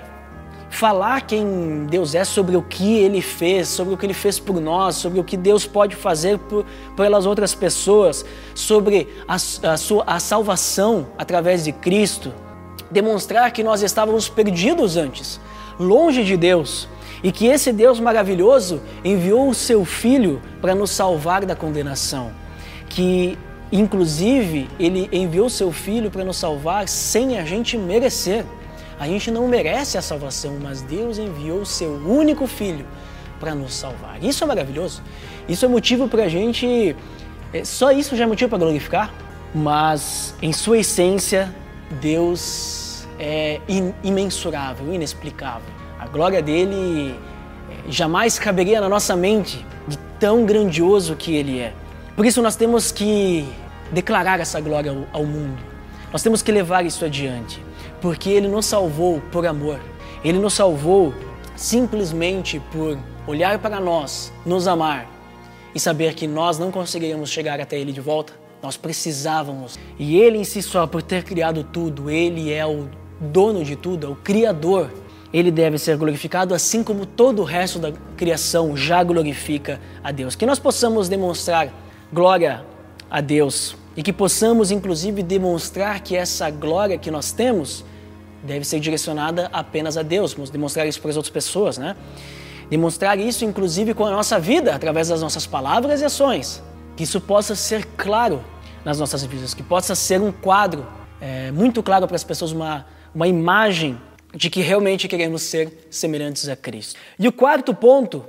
falar 0.71 1.23
quem 1.23 1.87
Deus 1.91 2.15
é, 2.15 2.25
sobre 2.25 2.57
o 2.57 2.63
que 2.63 2.97
Ele 2.97 3.21
fez, 3.21 3.69
sobre 3.69 3.93
o 3.93 3.97
que 3.97 4.07
Ele 4.07 4.15
fez 4.15 4.39
por 4.39 4.61
nós, 4.61 4.95
sobre 4.97 5.21
o 5.21 5.25
que 5.25 5.37
Deus 5.37 5.67
pode 5.67 5.97
fazer 5.97 6.39
por, 6.39 6.65
pelas 6.97 7.27
outras 7.27 7.55
pessoas, 7.55 8.25
sobre 8.55 9.09
a, 9.29 9.35
a, 9.35 9.77
sua, 9.77 10.05
a 10.07 10.21
salvação 10.21 11.09
através 11.19 11.65
de 11.65 11.73
Cristo. 11.73 12.33
Demonstrar 12.91 13.51
que 13.51 13.63
nós 13.63 13.83
estávamos 13.83 14.29
perdidos 14.29 14.97
antes, 14.97 15.41
longe 15.79 16.25
de 16.25 16.37
Deus, 16.37 16.89
e 17.23 17.31
que 17.31 17.47
esse 17.47 17.73
Deus 17.73 18.01
maravilhoso 18.01 18.81
enviou 19.05 19.49
o 19.51 19.55
seu 19.55 19.85
Filho 19.85 20.41
para 20.61 20.75
nos 20.75 20.91
salvar 20.91 21.45
da 21.45 21.55
condenação. 21.55 22.31
Que 22.89 23.37
Inclusive, 23.73 24.69
ele 24.81 25.09
enviou 25.13 25.49
seu 25.49 25.71
filho 25.71 26.11
para 26.11 26.25
nos 26.25 26.37
salvar 26.37 26.89
sem 26.89 27.39
a 27.39 27.45
gente 27.45 27.79
merecer. 27.79 28.45
A 29.01 29.07
gente 29.07 29.31
não 29.31 29.49
merece 29.49 29.97
a 29.97 30.03
salvação, 30.03 30.59
mas 30.63 30.83
Deus 30.83 31.17
enviou 31.17 31.65
seu 31.65 31.93
único 31.95 32.47
filho 32.47 32.85
para 33.41 33.55
nos 33.55 33.73
salvar. 33.73 34.23
Isso 34.23 34.45
é 34.45 34.47
maravilhoso. 34.47 35.03
Isso 35.49 35.65
é 35.65 35.69
motivo 35.69 36.07
para 36.07 36.25
a 36.25 36.29
gente. 36.29 36.95
É, 37.51 37.65
só 37.65 37.91
isso 37.91 38.15
já 38.15 38.25
é 38.25 38.27
motivo 38.27 38.51
para 38.51 38.59
glorificar. 38.59 39.11
Mas, 39.55 40.35
em 40.43 40.53
sua 40.53 40.81
essência, 40.81 41.51
Deus 41.99 43.09
é 43.19 43.59
imensurável, 44.05 44.93
inexplicável. 44.93 45.73
A 45.99 46.07
glória 46.07 46.43
dele 46.43 47.19
é, 47.71 47.91
jamais 47.91 48.39
caberia 48.39 48.83
na 48.83 48.89
nossa 48.91 49.17
mente 49.17 49.65
de 49.89 49.97
tão 50.19 50.45
grandioso 50.45 51.17
que 51.17 51.35
ele 51.35 51.59
é. 51.59 51.73
Por 52.15 52.27
isso 52.27 52.43
nós 52.43 52.55
temos 52.55 52.93
que 52.93 53.49
declarar 53.91 54.41
essa 54.41 54.61
glória 54.61 54.95
ao 55.11 55.25
mundo. 55.25 55.59
Nós 56.13 56.23
temos 56.23 56.43
que 56.43 56.53
levar 56.53 56.85
isso 56.85 57.03
adiante, 57.03 57.63
porque 58.01 58.31
Ele 58.31 58.49
nos 58.49 58.67
salvou 58.67 59.21
por 59.33 59.47
amor. 59.47 59.81
Ele 60.25 60.39
nos 60.39 60.55
salvou 60.55 61.15
simplesmente 61.57 62.61
por 62.73 62.99
olhar 63.27 63.59
para 63.59 63.79
nós, 63.79 64.33
nos 64.45 64.67
amar 64.67 65.07
e 65.75 65.81
saber 65.81 66.15
que 66.15 66.27
nós 66.27 66.59
não 66.59 66.71
conseguiríamos 66.71 67.31
chegar 67.31 67.61
até 67.61 67.79
Ele 67.79 67.93
de 67.93 68.01
volta. 68.01 68.33
Nós 68.63 68.77
precisávamos. 68.77 69.79
E 69.99 70.19
Ele 70.19 70.39
em 70.39 70.45
si 70.45 70.63
só, 70.63 70.87
por 70.87 71.03
ter 71.03 71.25
criado 71.25 71.65
tudo, 71.65 72.11
Ele 72.11 72.53
é 72.53 72.67
o 72.67 72.89
dono 73.21 73.65
de 73.65 73.77
tudo, 73.77 74.07
é 74.07 74.11
o 74.11 74.17
Criador. 74.17 74.91
Ele 75.33 75.51
deve 75.51 75.79
ser 75.79 75.97
glorificado 75.97 76.55
assim 76.55 76.83
como 76.83 77.07
todo 77.07 77.41
o 77.41 77.45
resto 77.45 77.79
da 77.79 77.93
criação 78.17 78.77
já 78.77 79.03
glorifica 79.05 79.81
a 80.03 80.11
Deus. 80.11 80.35
Que 80.35 80.45
nós 80.45 80.59
possamos 80.59 81.09
demonstrar 81.09 81.73
glória 82.13 82.65
a 83.09 83.21
Deus 83.21 83.77
e 83.97 84.03
que 84.03 84.13
possamos, 84.13 84.71
inclusive, 84.71 85.23
demonstrar 85.23 86.01
que 86.01 86.17
essa 86.17 86.51
glória 86.51 86.99
que 86.99 87.11
nós 87.11 87.33
temos 87.33 87.85
deve 88.43 88.65
ser 88.65 88.81
direcionada 88.81 89.49
apenas 89.53 89.97
a 89.97 90.03
Deus, 90.03 90.35
demonstrar 90.51 90.87
isso 90.87 91.01
para 91.01 91.11
as 91.11 91.17
outras 91.17 91.33
pessoas, 91.33 91.79
né? 91.79 91.97
Demonstrar 92.69 93.19
isso, 93.19 93.45
inclusive, 93.45 93.95
com 93.95 94.07
a 94.07 94.11
nossa 94.11 94.39
vida, 94.39 94.75
através 94.75 95.09
das 95.09 95.21
nossas 95.21 95.47
palavras 95.47 96.01
e 96.01 96.05
ações. 96.05 96.63
Que 96.97 97.03
isso 97.03 97.21
possa 97.21 97.55
ser 97.55 97.85
claro 97.97 98.45
nas 98.85 98.99
nossas 98.99 99.25
vidas, 99.25 99.55
que 99.55 99.63
possa 99.63 99.95
ser 99.95 100.21
um 100.21 100.31
quadro 100.31 100.87
é, 101.21 101.51
muito 101.51 101.83
claro 101.83 102.07
para 102.07 102.17
as 102.17 102.25
pessoas, 102.25 102.53
uma, 102.53 102.87
uma 103.15 103.27
imagem 103.27 104.01
de 104.35 104.49
que 104.49 104.61
realmente 104.61 105.09
queremos 105.09 105.43
ser 105.43 105.89
semelhantes 105.91 106.49
a 106.49 106.57
Cristo. 106.57 106.99
E 107.19 107.27
o 107.27 107.33
quarto 107.33 107.75
ponto, 107.75 108.25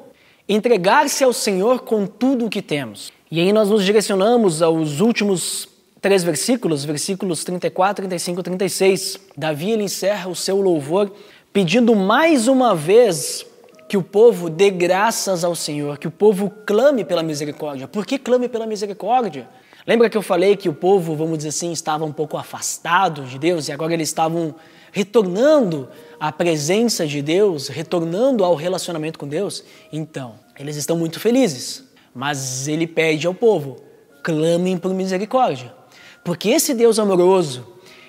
entregar-se 0.50 1.24
ao 1.24 1.32
Senhor 1.32 1.82
com 1.82 2.06
tudo 2.06 2.46
o 2.46 2.50
que 2.50 2.62
temos. 2.62 3.12
E 3.30 3.40
aí 3.40 3.54
nós 3.54 3.70
nos 3.70 3.86
direcionamos 3.86 4.62
aos 4.62 5.00
últimos 5.00 5.70
três 6.02 6.24
versículos, 6.24 6.84
versículos 6.84 7.44
34, 7.44 8.08
35 8.08 8.40
e 8.40 8.44
36. 8.44 9.20
Davi 9.38 9.72
ele 9.72 9.84
encerra 9.84 10.30
o 10.30 10.36
seu 10.36 10.60
louvor 10.60 11.14
pedindo 11.54 11.96
mais 11.96 12.48
uma 12.48 12.76
vez 12.76 13.46
que 13.88 13.98
o 13.98 14.02
povo 14.02 14.50
dê 14.50 14.70
graças 14.70 15.44
ao 15.44 15.54
Senhor, 15.54 15.98
que 15.98 16.08
o 16.08 16.12
povo 16.12 16.50
clame 16.66 17.04
pela 17.04 17.22
misericórdia. 17.22 17.88
Por 17.88 18.06
que 18.06 18.18
clame 18.18 18.48
pela 18.50 18.66
misericórdia? 18.66 19.48
Lembra 19.86 20.10
que 20.10 20.18
eu 20.18 20.22
falei 20.22 20.56
que 20.56 20.70
o 20.70 20.74
povo, 20.74 21.16
vamos 21.16 21.38
dizer 21.38 21.50
assim, 21.50 21.72
estava 21.72 22.06
um 22.06 22.12
pouco 22.12 22.38
afastado 22.38 23.24
de 23.24 23.38
Deus 23.38 23.68
e 23.68 23.72
agora 23.72 23.94
eles 23.94 24.08
estavam 24.08 24.56
retornando 24.92 25.90
à 26.20 26.32
presença 26.32 27.06
de 27.06 27.22
Deus, 27.22 27.68
retornando 27.68 28.44
ao 28.44 28.56
relacionamento 28.56 29.20
com 29.20 29.28
Deus? 29.28 29.64
Então, 29.92 30.36
eles 30.58 30.76
estão 30.78 30.98
muito 30.98 31.20
felizes, 31.20 31.84
mas 32.14 32.68
ele 32.68 32.88
pede 32.88 33.28
ao 33.28 33.34
povo: 33.34 33.78
clamem 34.24 34.78
por 34.78 34.94
misericórdia. 34.94 35.81
Porque 36.24 36.50
esse 36.50 36.74
Deus 36.74 37.00
amoroso, 37.00 37.66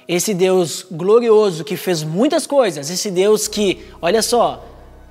esse 0.06 0.34
Deus 0.34 0.86
glorioso 0.90 1.64
que 1.64 1.76
fez 1.76 2.02
muitas 2.02 2.46
coisas, 2.46 2.90
esse 2.90 3.10
Deus 3.10 3.48
que, 3.48 3.86
olha 4.00 4.20
só, 4.20 4.68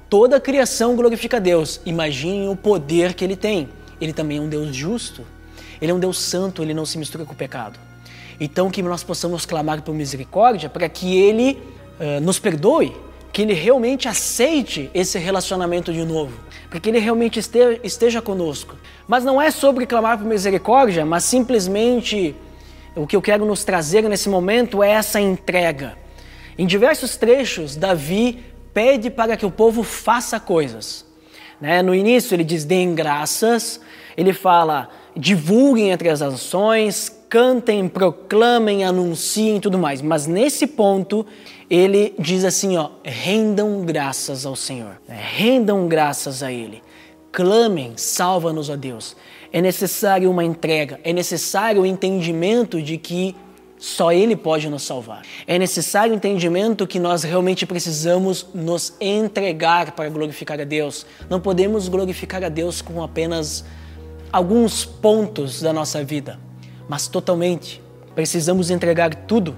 toda 0.10 0.38
a 0.38 0.40
criação 0.40 0.96
glorifica 0.96 1.38
a 1.38 1.40
Deus. 1.40 1.82
Imagine 1.86 2.48
o 2.50 2.56
poder 2.56 3.14
que 3.14 3.24
ele 3.24 3.36
tem. 3.36 3.70
Ele 4.00 4.14
também 4.14 4.38
é 4.38 4.42
um 4.42 4.50
Deus 4.50 4.76
justo. 4.76 5.26
Ele 5.82 5.92
é 5.92 5.96
um 5.96 6.00
Deus 6.00 6.20
santo, 6.20 6.62
ele 6.62 6.74
não 6.74 6.86
se 6.86 6.98
mistura 6.98 7.26
com 7.26 7.34
o 7.34 7.36
pecado. 7.36 7.80
Então, 8.40 8.70
que 8.70 8.82
nós 8.84 9.04
possamos 9.04 9.46
clamar 9.46 9.82
por 9.82 9.96
misericórdia 9.96 10.70
para 10.70 10.88
que 10.90 11.16
ele 11.16 11.62
uh, 12.00 12.20
nos 12.22 12.40
perdoe, 12.40 12.94
que 13.32 13.42
ele 13.42 13.54
realmente 13.54 14.08
aceite 14.08 14.92
esse 14.94 15.18
relacionamento 15.18 15.94
de 15.94 16.04
novo, 16.04 16.34
para 16.70 16.80
que 16.80 16.90
ele 16.90 17.00
realmente 17.00 17.40
esteja, 17.40 17.80
esteja 17.84 18.22
conosco. 18.22 18.76
Mas 19.08 19.24
não 19.24 19.42
é 19.42 19.50
sobre 19.50 19.86
clamar 19.86 20.18
por 20.18 20.28
misericórdia, 20.28 21.06
mas 21.06 21.24
simplesmente 21.24 22.36
o 22.96 23.08
que 23.08 23.16
eu 23.16 23.22
quero 23.22 23.46
nos 23.46 23.64
trazer 23.64 24.04
nesse 24.04 24.28
momento 24.30 24.84
é 24.84 24.92
essa 24.92 25.20
entrega. 25.20 25.98
Em 26.58 26.66
diversos 26.66 27.16
trechos, 27.16 27.76
Davi 27.76 28.44
pede 28.74 29.10
para 29.10 29.38
que 29.38 29.46
o 29.46 29.52
povo 29.52 29.84
faça 29.84 30.40
coisas. 30.40 31.06
Né? 31.60 31.82
No 31.82 31.96
início, 31.96 32.36
ele 32.36 32.44
diz: 32.44 32.66
deem 32.66 32.94
graças, 32.94 33.80
ele 34.18 34.34
fala: 34.34 34.90
divulguem 35.16 35.92
entre 35.92 36.10
as 36.10 36.20
nações, 36.20 37.10
cantem, 37.30 37.88
proclamem, 37.88 38.84
anunciem 38.84 39.58
e 39.58 39.60
tudo 39.62 39.78
mais. 39.78 40.02
Mas 40.02 40.28
nesse 40.28 40.68
ponto, 40.68 41.26
ele 41.70 42.14
diz 42.20 42.44
assim: 42.44 42.76
ó, 42.76 42.90
rendam 43.04 43.86
graças 43.86 44.46
ao 44.46 44.56
Senhor, 44.56 45.00
né? 45.08 45.18
rendam 45.36 45.88
graças 45.88 46.44
a 46.44 46.52
Ele, 46.52 46.84
clamem, 47.32 47.94
salva-nos, 47.96 48.70
ó 48.70 48.76
Deus 48.76 49.16
é 49.52 49.62
necessário 49.62 50.30
uma 50.30 50.44
entrega, 50.44 51.00
é 51.04 51.12
necessário 51.12 51.82
o 51.82 51.86
entendimento 51.86 52.82
de 52.82 52.98
que 52.98 53.36
só 53.78 54.12
Ele 54.12 54.36
pode 54.36 54.70
nos 54.70 54.84
salvar. 54.84 55.24
É 55.48 55.58
necessário 55.58 56.14
o 56.14 56.16
entendimento 56.16 56.86
que 56.86 57.00
nós 57.00 57.24
realmente 57.24 57.66
precisamos 57.66 58.46
nos 58.54 58.94
entregar 59.02 59.92
para 59.94 60.08
glorificar 60.10 60.60
a 60.62 60.64
Deus. 60.64 61.06
Não 61.30 61.40
podemos 61.40 61.88
glorificar 61.88 62.44
a 62.44 62.50
Deus 62.50 62.82
com 62.82 63.02
apenas 63.02 63.66
alguns 64.32 64.86
pontos 64.86 65.62
da 65.62 65.74
nossa 65.74 66.04
vida, 66.04 66.40
mas 66.88 67.08
totalmente. 67.08 67.82
Precisamos 68.14 68.70
entregar 68.70 69.16
tudo 69.16 69.56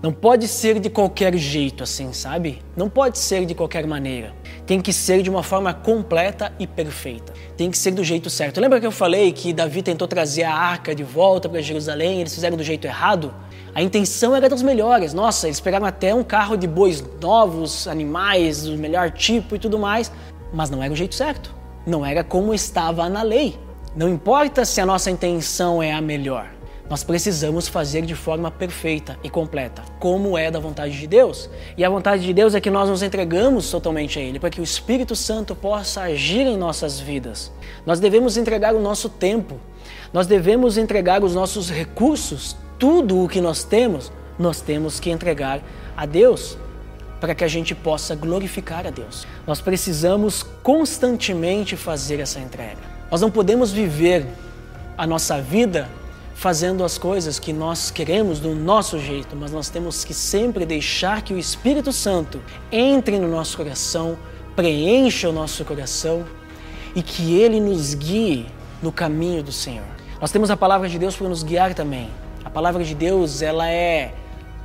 não 0.00 0.12
pode 0.12 0.46
ser 0.46 0.78
de 0.78 0.88
qualquer 0.88 1.36
jeito 1.36 1.82
assim, 1.82 2.12
sabe? 2.12 2.62
Não 2.76 2.88
pode 2.88 3.18
ser 3.18 3.44
de 3.44 3.52
qualquer 3.52 3.84
maneira. 3.84 4.32
Tem 4.68 4.82
que 4.82 4.92
ser 4.92 5.22
de 5.22 5.30
uma 5.30 5.42
forma 5.42 5.72
completa 5.72 6.52
e 6.58 6.66
perfeita. 6.66 7.32
Tem 7.56 7.70
que 7.70 7.78
ser 7.78 7.90
do 7.90 8.04
jeito 8.04 8.28
certo. 8.28 8.60
Lembra 8.60 8.78
que 8.78 8.86
eu 8.86 8.92
falei 8.92 9.32
que 9.32 9.50
Davi 9.50 9.82
tentou 9.82 10.06
trazer 10.06 10.42
a 10.42 10.54
arca 10.54 10.94
de 10.94 11.02
volta 11.02 11.48
para 11.48 11.62
Jerusalém, 11.62 12.20
eles 12.20 12.34
fizeram 12.34 12.54
do 12.54 12.62
jeito 12.62 12.86
errado? 12.86 13.34
A 13.74 13.80
intenção 13.80 14.36
era 14.36 14.46
dos 14.46 14.60
melhores. 14.60 15.14
Nossa, 15.14 15.46
eles 15.46 15.58
pegaram 15.58 15.86
até 15.86 16.14
um 16.14 16.22
carro 16.22 16.54
de 16.54 16.66
bois 16.66 17.02
novos, 17.18 17.88
animais 17.88 18.64
do 18.64 18.76
melhor 18.76 19.10
tipo 19.10 19.56
e 19.56 19.58
tudo 19.58 19.78
mais, 19.78 20.12
mas 20.52 20.68
não 20.68 20.82
era 20.82 20.92
o 20.92 20.96
jeito 20.96 21.14
certo. 21.14 21.54
Não 21.86 22.04
era 22.04 22.22
como 22.22 22.52
estava 22.52 23.08
na 23.08 23.22
lei. 23.22 23.58
Não 23.96 24.06
importa 24.06 24.66
se 24.66 24.82
a 24.82 24.84
nossa 24.84 25.10
intenção 25.10 25.82
é 25.82 25.94
a 25.94 26.00
melhor. 26.02 26.57
Nós 26.88 27.04
precisamos 27.04 27.68
fazer 27.68 28.02
de 28.02 28.14
forma 28.14 28.50
perfeita 28.50 29.18
e 29.22 29.28
completa, 29.28 29.82
como 29.98 30.38
é 30.38 30.50
da 30.50 30.58
vontade 30.58 30.98
de 30.98 31.06
Deus. 31.06 31.50
E 31.76 31.84
a 31.84 31.90
vontade 31.90 32.24
de 32.24 32.32
Deus 32.32 32.54
é 32.54 32.60
que 32.60 32.70
nós 32.70 32.88
nos 32.88 33.02
entregamos 33.02 33.70
totalmente 33.70 34.18
a 34.18 34.22
Ele, 34.22 34.38
para 34.38 34.48
que 34.48 34.60
o 34.60 34.64
Espírito 34.64 35.14
Santo 35.14 35.54
possa 35.54 36.02
agir 36.02 36.46
em 36.46 36.56
nossas 36.56 36.98
vidas. 36.98 37.52
Nós 37.84 38.00
devemos 38.00 38.38
entregar 38.38 38.74
o 38.74 38.80
nosso 38.80 39.10
tempo, 39.10 39.60
nós 40.14 40.26
devemos 40.26 40.78
entregar 40.78 41.22
os 41.22 41.34
nossos 41.34 41.70
recursos, 41.70 42.56
tudo 42.78 43.22
o 43.22 43.28
que 43.28 43.40
nós 43.40 43.64
temos, 43.64 44.10
nós 44.38 44.62
temos 44.62 44.98
que 44.98 45.10
entregar 45.10 45.60
a 45.94 46.06
Deus 46.06 46.56
para 47.20 47.34
que 47.34 47.44
a 47.44 47.48
gente 47.48 47.74
possa 47.74 48.14
glorificar 48.14 48.86
a 48.86 48.90
Deus. 48.90 49.26
Nós 49.46 49.60
precisamos 49.60 50.42
constantemente 50.62 51.76
fazer 51.76 52.20
essa 52.20 52.38
entrega. 52.38 52.78
Nós 53.10 53.20
não 53.20 53.30
podemos 53.30 53.72
viver 53.72 54.24
a 54.96 55.06
nossa 55.06 55.40
vida 55.42 55.88
fazendo 56.38 56.84
as 56.84 56.96
coisas 56.96 57.40
que 57.40 57.52
nós 57.52 57.90
queremos 57.90 58.38
do 58.38 58.54
nosso 58.54 58.96
jeito, 58.96 59.34
mas 59.34 59.50
nós 59.50 59.68
temos 59.68 60.04
que 60.04 60.14
sempre 60.14 60.64
deixar 60.64 61.20
que 61.22 61.34
o 61.34 61.38
Espírito 61.38 61.92
Santo 61.92 62.40
entre 62.70 63.18
no 63.18 63.26
nosso 63.26 63.56
coração, 63.56 64.16
preencha 64.54 65.28
o 65.28 65.32
nosso 65.32 65.64
coração 65.64 66.24
e 66.94 67.02
que 67.02 67.36
ele 67.40 67.58
nos 67.58 67.92
guie 67.92 68.46
no 68.80 68.92
caminho 68.92 69.42
do 69.42 69.50
Senhor. 69.50 69.82
Nós 70.20 70.30
temos 70.30 70.48
a 70.48 70.56
palavra 70.56 70.88
de 70.88 70.96
Deus 70.96 71.16
para 71.16 71.28
nos 71.28 71.42
guiar 71.42 71.74
também. 71.74 72.08
A 72.44 72.50
palavra 72.50 72.84
de 72.84 72.94
Deus, 72.94 73.42
ela 73.42 73.68
é 73.68 74.14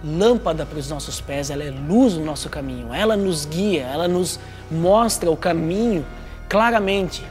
lâmpada 0.03 0.67
para 0.67 0.77
os 0.77 0.87
nossos 0.91 1.19
pés, 1.21 1.49
ela 1.49 1.63
é 1.63 1.71
luz 1.71 2.13
no 2.13 2.23
nosso 2.23 2.49
caminho. 2.49 2.93
Ela 2.93 3.17
nos 3.17 3.45
guia, 3.45 3.87
ela 3.91 4.07
nos 4.07 4.39
mostra 4.69 5.31
o 5.31 5.35
caminho 5.35 6.05
claramente. 6.47 7.25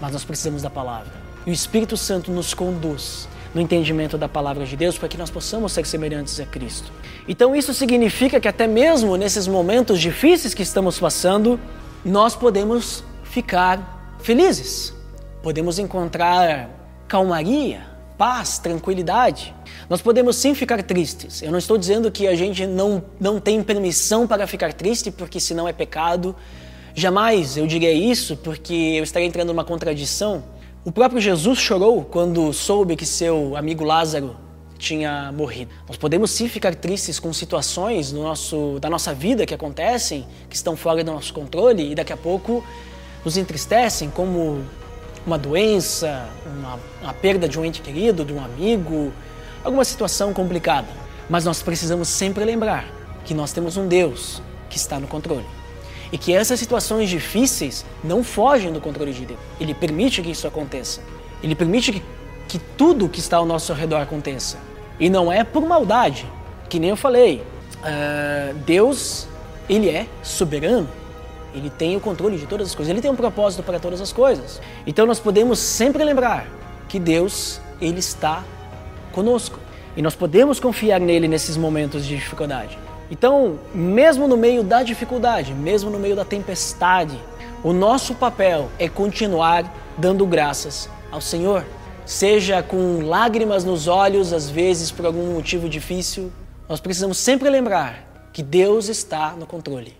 Mas 0.00 0.12
nós 0.12 0.22
precisamos 0.24 0.62
da 0.62 0.70
palavra. 0.70 1.12
E 1.44 1.50
o 1.50 1.52
Espírito 1.52 1.96
Santo 1.96 2.30
nos 2.30 2.54
conduz 2.54 3.26
no 3.54 3.60
entendimento 3.60 4.18
da 4.18 4.28
palavra 4.28 4.64
de 4.64 4.76
Deus 4.76 4.98
para 4.98 5.08
que 5.08 5.16
nós 5.16 5.30
possamos 5.30 5.72
ser 5.72 5.86
semelhantes 5.86 6.38
a 6.40 6.46
Cristo. 6.46 6.92
Então 7.26 7.54
isso 7.54 7.72
significa 7.72 8.40
que 8.40 8.48
até 8.48 8.66
mesmo 8.66 9.16
nesses 9.16 9.46
momentos 9.46 10.00
difíceis 10.00 10.54
que 10.54 10.62
estamos 10.62 10.98
passando, 10.98 11.58
nós 12.04 12.36
podemos 12.36 13.02
ficar 13.24 14.16
felizes. 14.20 14.94
Podemos 15.42 15.78
encontrar 15.78 16.68
calmaria, 17.06 17.82
paz, 18.16 18.58
tranquilidade. 18.58 19.54
Nós 19.88 20.02
podemos 20.02 20.36
sim 20.36 20.54
ficar 20.54 20.82
tristes. 20.82 21.40
Eu 21.42 21.50
não 21.50 21.58
estou 21.58 21.78
dizendo 21.78 22.10
que 22.10 22.26
a 22.26 22.34
gente 22.34 22.66
não, 22.66 23.02
não 23.18 23.40
tem 23.40 23.62
permissão 23.62 24.26
para 24.26 24.46
ficar 24.46 24.72
triste, 24.72 25.10
porque 25.10 25.40
senão 25.40 25.68
é 25.68 25.72
pecado. 25.72 26.34
Jamais 26.94 27.56
eu 27.56 27.66
diria 27.66 27.92
isso, 27.92 28.36
porque 28.36 28.74
eu 28.74 29.04
estaria 29.04 29.26
entrando 29.26 29.48
numa 29.48 29.64
contradição. 29.64 30.42
O 30.88 30.90
próprio 30.90 31.20
Jesus 31.20 31.58
chorou 31.58 32.02
quando 32.02 32.50
soube 32.50 32.96
que 32.96 33.04
seu 33.04 33.54
amigo 33.58 33.84
Lázaro 33.84 34.34
tinha 34.78 35.30
morrido. 35.32 35.70
Nós 35.86 35.98
podemos 35.98 36.30
sim 36.30 36.48
ficar 36.48 36.74
tristes 36.74 37.20
com 37.20 37.30
situações 37.30 38.10
do 38.10 38.22
nosso, 38.22 38.78
da 38.80 38.88
nossa 38.88 39.12
vida 39.12 39.44
que 39.44 39.52
acontecem, 39.52 40.26
que 40.48 40.56
estão 40.56 40.74
fora 40.74 41.04
do 41.04 41.12
nosso 41.12 41.34
controle 41.34 41.92
e 41.92 41.94
daqui 41.94 42.10
a 42.10 42.16
pouco 42.16 42.64
nos 43.22 43.36
entristecem, 43.36 44.08
como 44.08 44.64
uma 45.26 45.36
doença, 45.36 46.26
uma, 46.46 46.80
uma 47.02 47.12
perda 47.12 47.46
de 47.46 47.60
um 47.60 47.66
ente 47.66 47.82
querido, 47.82 48.24
de 48.24 48.32
um 48.32 48.42
amigo, 48.42 49.12
alguma 49.62 49.84
situação 49.84 50.32
complicada. 50.32 50.88
Mas 51.28 51.44
nós 51.44 51.60
precisamos 51.60 52.08
sempre 52.08 52.46
lembrar 52.46 52.86
que 53.26 53.34
nós 53.34 53.52
temos 53.52 53.76
um 53.76 53.86
Deus 53.86 54.40
que 54.70 54.78
está 54.78 54.98
no 54.98 55.06
controle 55.06 55.57
e 56.12 56.18
que 56.18 56.32
essas 56.32 56.58
situações 56.58 57.10
difíceis 57.10 57.84
não 58.02 58.24
fogem 58.24 58.72
do 58.72 58.80
controle 58.80 59.12
de 59.12 59.26
Deus. 59.26 59.40
Ele 59.60 59.74
permite 59.74 60.22
que 60.22 60.30
isso 60.30 60.46
aconteça. 60.46 61.00
Ele 61.42 61.54
permite 61.54 61.92
que 61.92 62.02
que 62.48 62.58
tudo 62.58 63.08
que 63.08 63.20
está 63.20 63.36
ao 63.36 63.46
nosso 63.46 63.72
redor 63.74 64.00
aconteça. 64.00 64.58
E 64.98 65.08
não 65.10 65.30
é 65.30 65.44
por 65.44 65.64
maldade, 65.64 66.26
que 66.68 66.80
nem 66.80 66.90
eu 66.90 66.96
falei. 66.96 67.42
Uh, 67.76 68.54
Deus, 68.64 69.28
ele 69.68 69.88
é 69.88 70.06
soberano. 70.22 70.88
Ele 71.54 71.70
tem 71.70 71.96
o 71.96 72.00
controle 72.00 72.38
de 72.38 72.46
todas 72.46 72.68
as 72.68 72.74
coisas. 72.74 72.90
Ele 72.90 73.00
tem 73.00 73.10
um 73.10 73.16
propósito 73.16 73.62
para 73.62 73.78
todas 73.78 74.00
as 74.00 74.12
coisas. 74.12 74.60
Então 74.86 75.06
nós 75.06 75.20
podemos 75.20 75.58
sempre 75.58 76.02
lembrar 76.02 76.46
que 76.88 76.98
Deus, 76.98 77.60
ele 77.80 78.00
está 78.00 78.42
conosco. 79.12 79.60
E 79.96 80.02
nós 80.02 80.14
podemos 80.14 80.58
confiar 80.58 81.00
nele 81.00 81.28
nesses 81.28 81.56
momentos 81.56 82.06
de 82.06 82.16
dificuldade. 82.16 82.78
Então, 83.10 83.58
mesmo 83.74 84.28
no 84.28 84.36
meio 84.36 84.62
da 84.62 84.82
dificuldade, 84.82 85.54
mesmo 85.54 85.90
no 85.90 85.98
meio 85.98 86.14
da 86.14 86.24
tempestade, 86.24 87.18
o 87.64 87.72
nosso 87.72 88.14
papel 88.14 88.70
é 88.78 88.88
continuar 88.88 89.72
dando 89.96 90.26
graças 90.26 90.88
ao 91.10 91.20
Senhor. 91.20 91.64
Seja 92.04 92.62
com 92.62 93.00
lágrimas 93.02 93.64
nos 93.64 93.88
olhos, 93.88 94.32
às 94.32 94.48
vezes 94.48 94.90
por 94.90 95.06
algum 95.06 95.34
motivo 95.34 95.68
difícil, 95.68 96.32
nós 96.68 96.80
precisamos 96.80 97.18
sempre 97.18 97.48
lembrar 97.48 98.28
que 98.32 98.42
Deus 98.42 98.88
está 98.88 99.32
no 99.32 99.46
controle. 99.46 99.96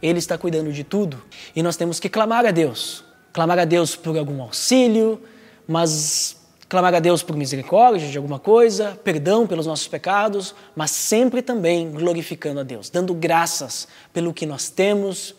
Ele 0.00 0.18
está 0.18 0.38
cuidando 0.38 0.72
de 0.72 0.82
tudo 0.82 1.22
e 1.54 1.62
nós 1.62 1.76
temos 1.76 2.00
que 2.00 2.08
clamar 2.08 2.46
a 2.46 2.50
Deus. 2.50 3.04
Clamar 3.32 3.58
a 3.58 3.64
Deus 3.64 3.94
por 3.96 4.16
algum 4.16 4.42
auxílio, 4.42 5.20
mas 5.66 6.36
clamar 6.72 6.94
a 6.94 7.00
Deus 7.00 7.22
por 7.22 7.36
misericórdia 7.36 8.08
de 8.08 8.16
alguma 8.16 8.38
coisa, 8.38 8.98
perdão 9.04 9.46
pelos 9.46 9.66
nossos 9.66 9.86
pecados, 9.86 10.54
mas 10.74 10.90
sempre 10.90 11.42
também 11.42 11.90
glorificando 11.90 12.60
a 12.60 12.62
Deus, 12.62 12.88
dando 12.88 13.12
graças 13.12 13.86
pelo 14.10 14.32
que 14.32 14.46
nós 14.46 14.70
temos, 14.70 15.34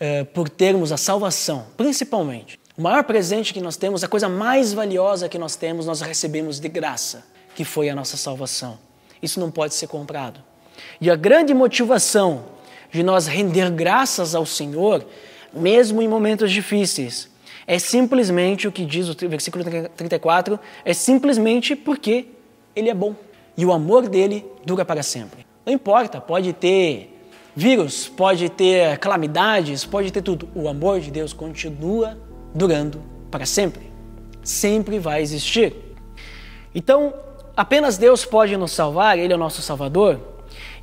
eh, 0.00 0.24
por 0.24 0.48
termos 0.48 0.90
a 0.90 0.96
salvação, 0.96 1.66
principalmente. 1.76 2.58
O 2.76 2.82
maior 2.82 3.04
presente 3.04 3.54
que 3.54 3.60
nós 3.60 3.76
temos, 3.76 4.02
a 4.02 4.08
coisa 4.08 4.28
mais 4.28 4.72
valiosa 4.72 5.28
que 5.28 5.38
nós 5.38 5.54
temos, 5.54 5.86
nós 5.86 6.00
recebemos 6.00 6.58
de 6.58 6.68
graça, 6.68 7.22
que 7.54 7.64
foi 7.64 7.88
a 7.88 7.94
nossa 7.94 8.16
salvação. 8.16 8.76
Isso 9.22 9.38
não 9.38 9.52
pode 9.52 9.74
ser 9.74 9.86
comprado. 9.86 10.42
E 11.00 11.08
a 11.08 11.14
grande 11.14 11.54
motivação 11.54 12.46
de 12.90 13.04
nós 13.04 13.28
render 13.28 13.70
graças 13.70 14.34
ao 14.34 14.44
Senhor, 14.44 15.06
mesmo 15.52 16.02
em 16.02 16.08
momentos 16.08 16.50
difíceis, 16.50 17.30
é 17.66 17.78
simplesmente 17.78 18.66
o 18.66 18.72
que 18.72 18.84
diz 18.84 19.08
o 19.08 19.28
versículo 19.28 19.64
34, 19.96 20.58
é 20.84 20.92
simplesmente 20.92 21.76
porque 21.76 22.26
Ele 22.74 22.88
é 22.88 22.94
bom 22.94 23.14
e 23.56 23.64
o 23.64 23.72
amor 23.72 24.08
dele 24.08 24.44
dura 24.64 24.84
para 24.84 25.02
sempre. 25.02 25.46
Não 25.64 25.72
importa, 25.72 26.20
pode 26.20 26.52
ter 26.52 27.12
vírus, 27.54 28.08
pode 28.08 28.48
ter 28.48 28.98
calamidades, 28.98 29.84
pode 29.84 30.10
ter 30.10 30.22
tudo. 30.22 30.48
O 30.54 30.68
amor 30.68 31.00
de 31.00 31.10
Deus 31.10 31.32
continua 31.32 32.18
durando 32.54 33.02
para 33.30 33.46
sempre. 33.46 33.92
Sempre 34.42 34.98
vai 34.98 35.22
existir. 35.22 35.74
Então, 36.74 37.14
apenas 37.56 37.98
Deus 37.98 38.24
pode 38.24 38.56
nos 38.56 38.72
salvar, 38.72 39.18
Ele 39.18 39.32
é 39.32 39.36
o 39.36 39.38
nosso 39.38 39.62
Salvador. 39.62 40.31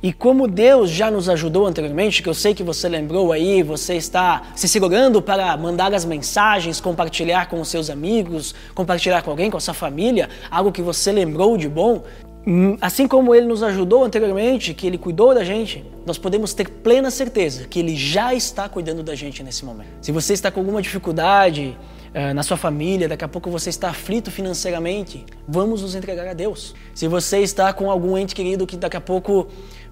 E 0.02 0.14
como 0.14 0.48
Deus 0.48 0.90
já 0.90 1.10
nos 1.10 1.28
ajudou 1.28 1.66
anteriormente, 1.66 2.22
que 2.22 2.28
eu 2.28 2.32
sei 2.32 2.54
que 2.54 2.62
você 2.62 2.88
lembrou 2.88 3.32
aí, 3.32 3.62
você 3.62 3.96
está 3.96 4.44
se 4.56 4.66
segurando 4.66 5.20
para 5.20 5.54
mandar 5.58 5.92
as 5.92 6.06
mensagens, 6.06 6.80
compartilhar 6.80 7.50
com 7.50 7.60
os 7.60 7.68
seus 7.68 7.90
amigos, 7.90 8.54
compartilhar 8.74 9.20
com 9.20 9.30
alguém, 9.30 9.50
com 9.50 9.58
a 9.58 9.60
sua 9.60 9.74
família, 9.74 10.30
algo 10.50 10.72
que 10.72 10.80
você 10.80 11.12
lembrou 11.12 11.54
de 11.58 11.68
bom, 11.68 12.02
hum, 12.46 12.78
assim 12.80 13.06
como 13.06 13.34
ele 13.34 13.46
nos 13.46 13.62
ajudou 13.62 14.02
anteriormente, 14.02 14.72
que 14.72 14.86
ele 14.86 14.96
cuidou 14.96 15.34
da 15.34 15.44
gente, 15.44 15.84
nós 16.06 16.16
podemos 16.16 16.54
ter 16.54 16.70
plena 16.70 17.10
certeza 17.10 17.68
que 17.68 17.78
ele 17.78 17.94
já 17.94 18.32
está 18.34 18.70
cuidando 18.70 19.02
da 19.02 19.14
gente 19.14 19.42
nesse 19.42 19.66
momento. 19.66 19.90
Se 20.00 20.12
você 20.12 20.32
está 20.32 20.50
com 20.50 20.60
alguma 20.60 20.80
dificuldade, 20.80 21.76
eh, 22.12 22.34
na 22.34 22.42
sua 22.42 22.56
família, 22.56 23.08
daqui 23.08 23.24
a 23.24 23.28
pouco 23.28 23.48
você 23.50 23.70
está 23.70 23.90
aflito 23.90 24.32
financeiramente, 24.32 25.24
vamos 25.46 25.82
nos 25.82 25.94
entregar 25.94 26.26
a 26.26 26.34
Deus. 26.34 26.74
Se 26.92 27.06
você 27.06 27.38
está 27.38 27.72
com 27.72 27.88
algum 27.88 28.18
ente 28.18 28.34
querido 28.34 28.66
que 28.66 28.76
daqui 28.76 28.96
a 28.96 29.00
pouco 29.00 29.46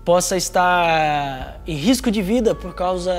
possa 0.09 0.39
estar 0.39 1.61
em 1.67 1.75
risco 1.75 2.11
de 2.11 2.23
vida 2.23 2.55
por 2.55 2.75
causa 2.75 3.13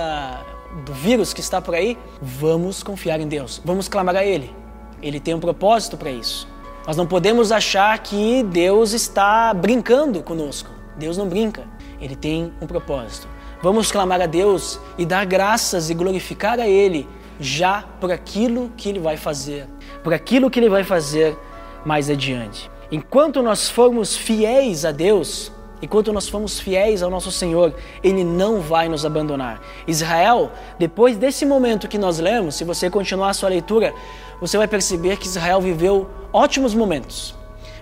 do 0.87 0.91
vírus 0.91 1.35
que 1.35 1.39
está 1.39 1.61
por 1.61 1.75
aí, 1.75 1.95
vamos 2.19 2.81
confiar 2.81 3.19
em 3.19 3.27
Deus, 3.27 3.61
vamos 3.63 3.87
clamar 3.87 4.15
a 4.15 4.25
Ele. 4.25 4.51
Ele 4.99 5.19
tem 5.19 5.35
um 5.35 5.39
propósito 5.39 5.95
para 5.95 6.09
isso. 6.09 6.47
Nós 6.87 6.97
não 6.97 7.05
podemos 7.05 7.51
achar 7.51 7.95
que 7.99 8.41
Deus 8.41 8.91
está 8.93 9.53
brincando 9.53 10.23
conosco. 10.23 10.71
Deus 10.97 11.15
não 11.15 11.29
brinca, 11.29 11.63
Ele 12.01 12.15
tem 12.15 12.51
um 12.59 12.65
propósito. 12.65 13.27
Vamos 13.61 13.91
clamar 13.91 14.19
a 14.19 14.25
Deus 14.25 14.79
e 14.97 15.05
dar 15.05 15.27
graças 15.27 15.91
e 15.91 15.93
glorificar 15.93 16.59
a 16.59 16.67
Ele 16.67 17.07
já 17.39 17.83
por 18.01 18.11
aquilo 18.11 18.71
que 18.75 18.89
Ele 18.89 18.99
vai 18.99 19.15
fazer, 19.15 19.67
por 20.03 20.11
aquilo 20.11 20.49
que 20.49 20.59
Ele 20.59 20.69
vai 20.69 20.83
fazer 20.83 21.37
mais 21.85 22.09
adiante. 22.09 22.67
Enquanto 22.91 23.43
nós 23.43 23.69
formos 23.69 24.17
fiéis 24.17 24.85
a 24.85 24.91
Deus, 24.91 25.51
Enquanto 25.81 26.11
nós 26.11 26.27
formos 26.27 26.59
fiéis 26.59 27.01
ao 27.01 27.09
nosso 27.09 27.31
Senhor, 27.31 27.73
Ele 28.03 28.23
não 28.23 28.59
vai 28.59 28.89
nos 28.89 29.05
abandonar. 29.05 29.61
Israel, 29.87 30.51
depois 30.77 31.17
desse 31.17 31.45
momento 31.45 31.87
que 31.87 31.97
nós 31.97 32.19
lemos, 32.19 32.55
se 32.55 32.63
você 32.63 32.89
continuar 32.89 33.29
a 33.29 33.33
sua 33.33 33.49
leitura, 33.49 33.93
você 34.41 34.57
vai 34.57 34.67
perceber 34.67 35.17
que 35.17 35.27
Israel 35.27 35.61
viveu 35.61 36.09
ótimos 36.33 36.73
momentos. 36.73 37.35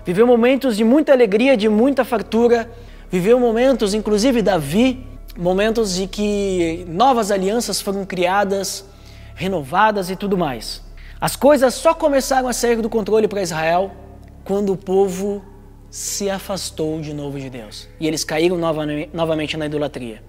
Viveu 0.04 0.26
momentos 0.26 0.76
de 0.76 0.84
muita 0.84 1.12
alegria, 1.12 1.56
de 1.56 1.68
muita 1.68 2.04
fartura. 2.04 2.70
Viveu 3.10 3.38
momentos, 3.38 3.94
inclusive 3.94 4.42
Davi, 4.42 5.04
momentos 5.36 5.94
de 5.94 6.06
que 6.06 6.84
novas 6.88 7.30
alianças 7.30 7.80
foram 7.80 8.04
criadas, 8.04 8.84
renovadas 9.34 10.08
e 10.10 10.16
tudo 10.16 10.38
mais. 10.38 10.82
As 11.20 11.36
coisas 11.36 11.74
só 11.74 11.94
começaram 11.94 12.48
a 12.48 12.52
sair 12.52 12.80
do 12.80 12.88
controle 12.88 13.26
para 13.26 13.42
Israel 13.42 13.90
quando 14.44 14.72
o 14.72 14.76
povo 14.76 15.42
se 15.90 16.28
afastou 16.28 17.00
de 17.00 17.14
novo 17.14 17.38
de 17.38 17.48
Deus. 17.48 17.88
E 17.98 18.06
eles 18.06 18.24
caíram 18.24 18.58
novamente 19.12 19.56
na 19.56 19.66
idolatria. 19.66 20.22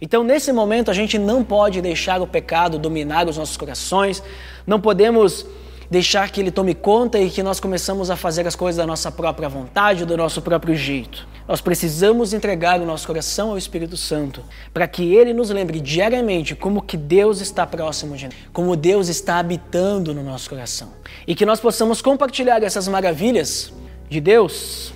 Então, 0.00 0.22
nesse 0.22 0.52
momento, 0.52 0.90
a 0.90 0.94
gente 0.94 1.18
não 1.18 1.42
pode 1.42 1.80
deixar 1.80 2.20
o 2.20 2.26
pecado 2.26 2.78
dominar 2.78 3.28
os 3.28 3.36
nossos 3.36 3.56
corações, 3.56 4.22
não 4.66 4.80
podemos 4.80 5.44
deixar 5.90 6.30
que 6.30 6.40
ele 6.40 6.50
tome 6.50 6.74
conta 6.74 7.18
e 7.18 7.30
que 7.30 7.42
nós 7.42 7.58
começamos 7.58 8.10
a 8.10 8.16
fazer 8.16 8.46
as 8.46 8.54
coisas 8.54 8.76
da 8.76 8.86
nossa 8.86 9.10
própria 9.10 9.48
vontade, 9.48 10.04
do 10.04 10.16
nosso 10.16 10.42
próprio 10.42 10.74
jeito. 10.74 11.26
Nós 11.48 11.62
precisamos 11.62 12.34
entregar 12.34 12.78
o 12.78 12.84
nosso 12.84 13.06
coração 13.06 13.50
ao 13.50 13.58
Espírito 13.58 13.96
Santo, 13.96 14.44
para 14.72 14.86
que 14.86 15.14
ele 15.14 15.32
nos 15.32 15.48
lembre 15.48 15.80
diariamente 15.80 16.54
como 16.54 16.82
que 16.82 16.96
Deus 16.96 17.40
está 17.40 17.66
próximo 17.66 18.16
de 18.16 18.26
nós, 18.26 18.34
como 18.52 18.76
Deus 18.76 19.08
está 19.08 19.38
habitando 19.38 20.12
no 20.12 20.22
nosso 20.22 20.50
coração. 20.50 20.92
E 21.26 21.34
que 21.34 21.46
nós 21.46 21.58
possamos 21.58 22.02
compartilhar 22.02 22.62
essas 22.62 22.86
maravilhas 22.86 23.72
de 24.10 24.20
Deus 24.20 24.92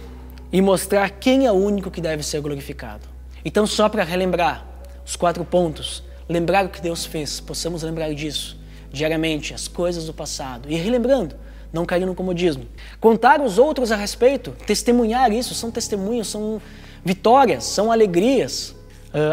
e 0.52 0.60
mostrar 0.60 1.08
quem 1.10 1.46
é 1.46 1.52
o 1.52 1.54
único 1.54 1.90
que 1.90 2.00
deve 2.00 2.22
ser 2.22 2.40
glorificado. 2.40 3.08
Então, 3.44 3.66
só 3.66 3.88
para 3.88 4.04
relembrar 4.04 4.66
os 5.04 5.16
quatro 5.16 5.44
pontos, 5.44 6.02
lembrar 6.28 6.66
o 6.66 6.68
que 6.68 6.80
Deus 6.80 7.04
fez, 7.06 7.40
possamos 7.40 7.82
lembrar 7.82 8.12
disso 8.14 8.60
diariamente, 8.92 9.54
as 9.54 9.66
coisas 9.66 10.04
do 10.04 10.12
passado, 10.12 10.70
e 10.70 10.74
relembrando, 10.74 11.34
não 11.72 11.86
cair 11.86 12.04
no 12.04 12.14
comodismo. 12.14 12.66
Contar 13.00 13.40
os 13.40 13.56
outros 13.56 13.90
a 13.90 13.96
respeito, 13.96 14.54
testemunhar 14.66 15.32
isso, 15.32 15.54
são 15.54 15.70
testemunhos, 15.70 16.28
são 16.28 16.60
vitórias, 17.02 17.64
são 17.64 17.90
alegrias, 17.90 18.74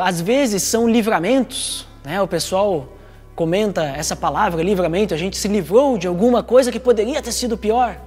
às 0.01 0.21
vezes 0.21 0.63
são 0.63 0.89
livramentos. 0.89 1.86
Né? 2.05 2.21
O 2.21 2.27
pessoal 2.27 2.93
comenta 3.36 3.84
essa 3.84 4.15
palavra, 4.15 4.63
livramento, 4.63 5.13
a 5.13 5.17
gente 5.17 5.38
se 5.38 5.49
livrou 5.49 5.97
de 5.97 6.08
alguma 6.08 6.41
coisa 6.41 6.71
que 6.71 6.79
poderia 6.79 7.21
ter 7.21 7.34
sido 7.34 7.58
pior 7.58 7.99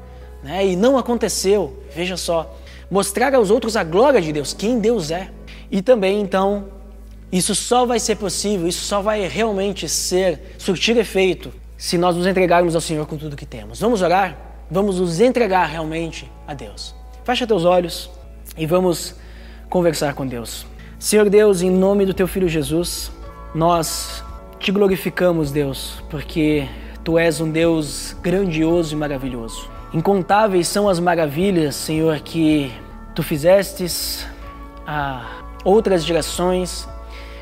né? 0.43 0.67
e 0.67 0.75
não 0.75 0.97
aconteceu. 0.97 1.79
Veja 1.95 2.17
só 2.17 2.57
mostrar 2.93 3.35
aos 3.35 3.51
outros 3.51 3.75
a 3.75 3.83
glória 3.83 4.21
de 4.21 4.31
Deus, 4.35 4.53
quem 4.53 4.79
Deus 4.79 5.11
é. 5.11 5.31
E 5.71 5.81
também, 5.81 6.21
então, 6.21 6.67
isso 7.33 7.55
só 7.55 7.87
vai 7.87 7.99
ser 7.99 8.17
possível, 8.17 8.69
isso 8.69 8.85
só 8.85 9.01
vai 9.01 9.27
realmente 9.27 9.89
ser, 9.89 10.55
surtir 10.59 10.99
efeito, 10.99 11.51
se 11.79 11.97
nós 11.97 12.15
nos 12.15 12.27
entregarmos 12.27 12.75
ao 12.75 12.83
Senhor 12.83 13.07
com 13.07 13.17
tudo 13.17 13.35
que 13.35 13.47
temos. 13.47 13.81
Vamos 13.81 14.03
orar? 14.03 14.37
Vamos 14.71 15.01
nos 15.01 15.21
entregar 15.21 15.65
realmente 15.65 16.31
a 16.47 16.53
Deus. 16.53 16.95
Fecha 17.25 17.47
teus 17.47 17.65
olhos 17.65 18.11
e 18.59 18.67
vamos 18.67 19.15
conversar 19.71 20.13
com 20.13 20.27
Deus. 20.27 20.67
Senhor 20.99 21.31
Deus, 21.31 21.63
em 21.63 21.71
nome 21.71 22.05
do 22.05 22.13
teu 22.13 22.29
filho 22.29 22.47
Jesus, 22.47 23.11
nós 23.55 24.23
te 24.61 24.71
glorificamos, 24.71 25.51
Deus, 25.51 26.05
porque 26.11 26.69
tu 27.03 27.19
és 27.19 27.41
um 27.41 27.51
Deus 27.51 28.15
grandioso 28.23 28.95
e 28.95 28.99
maravilhoso. 28.99 29.73
Incontáveis 29.95 30.69
são 30.69 30.89
as 30.89 30.99
maravilhas, 30.99 31.75
Senhor, 31.75 32.19
que 32.21 32.73
tu 33.15 33.23
fizestes 33.23 34.27
a 34.87 35.43
outras 35.67 36.03
gerações, 36.03 36.89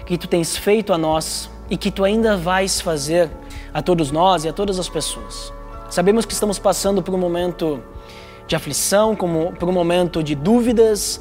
que 0.04 0.18
tu 0.18 0.26
tens 0.26 0.56
feito 0.56 0.92
a 0.92 0.98
nós 0.98 1.48
e 1.70 1.76
que 1.76 1.92
tu 1.92 2.02
ainda 2.02 2.36
vais 2.36 2.80
fazer 2.80 3.30
a 3.72 3.80
todos 3.80 4.10
nós 4.10 4.44
e 4.44 4.48
a 4.48 4.52
todas 4.52 4.80
as 4.80 4.88
pessoas. 4.88 5.52
Sabemos 5.88 6.26
que 6.26 6.32
estamos 6.32 6.58
passando 6.58 7.00
por 7.00 7.14
um 7.14 7.18
momento 7.18 7.80
de 8.48 8.56
aflição, 8.56 9.14
como 9.14 9.52
por 9.52 9.68
um 9.68 9.72
momento 9.72 10.20
de 10.20 10.34
dúvidas, 10.34 11.20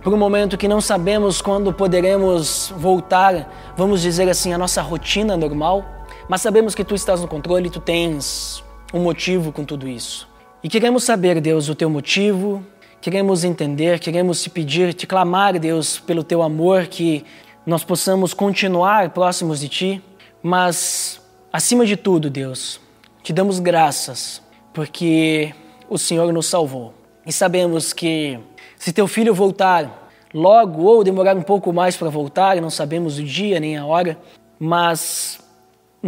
por 0.00 0.14
um 0.14 0.16
momento 0.16 0.56
que 0.56 0.68
não 0.68 0.80
sabemos 0.80 1.42
quando 1.42 1.72
poderemos 1.72 2.72
voltar, 2.76 3.52
vamos 3.76 4.00
dizer 4.00 4.28
assim, 4.28 4.52
à 4.52 4.58
nossa 4.58 4.80
rotina 4.80 5.36
normal, 5.36 5.84
mas 6.28 6.40
sabemos 6.40 6.72
que 6.72 6.84
tu 6.84 6.94
estás 6.94 7.20
no 7.20 7.26
controle 7.26 7.66
e 7.66 7.70
tu 7.70 7.80
tens 7.80 8.62
um 8.94 9.00
motivo 9.00 9.50
com 9.50 9.64
tudo 9.64 9.88
isso. 9.88 10.27
E 10.62 10.68
queremos 10.68 11.04
saber, 11.04 11.40
Deus, 11.40 11.68
o 11.68 11.74
teu 11.74 11.88
motivo, 11.88 12.66
queremos 13.00 13.44
entender, 13.44 14.00
queremos 14.00 14.42
te 14.42 14.50
pedir, 14.50 14.92
te 14.92 15.06
clamar, 15.06 15.56
Deus, 15.56 16.00
pelo 16.00 16.24
teu 16.24 16.42
amor, 16.42 16.88
que 16.88 17.24
nós 17.64 17.84
possamos 17.84 18.34
continuar 18.34 19.10
próximos 19.10 19.60
de 19.60 19.68
ti, 19.68 20.02
mas 20.42 21.20
acima 21.52 21.86
de 21.86 21.96
tudo, 21.96 22.28
Deus, 22.28 22.80
te 23.22 23.32
damos 23.32 23.60
graças 23.60 24.42
porque 24.72 25.54
o 25.88 25.96
Senhor 25.96 26.32
nos 26.32 26.46
salvou. 26.46 26.92
E 27.24 27.32
sabemos 27.32 27.92
que 27.92 28.40
se 28.76 28.92
teu 28.92 29.06
filho 29.06 29.32
voltar 29.32 30.10
logo 30.34 30.82
ou 30.82 31.04
demorar 31.04 31.36
um 31.36 31.42
pouco 31.42 31.72
mais 31.72 31.96
para 31.96 32.08
voltar, 32.08 32.60
não 32.60 32.70
sabemos 32.70 33.18
o 33.18 33.22
dia 33.22 33.60
nem 33.60 33.76
a 33.76 33.86
hora, 33.86 34.18
mas 34.58 35.38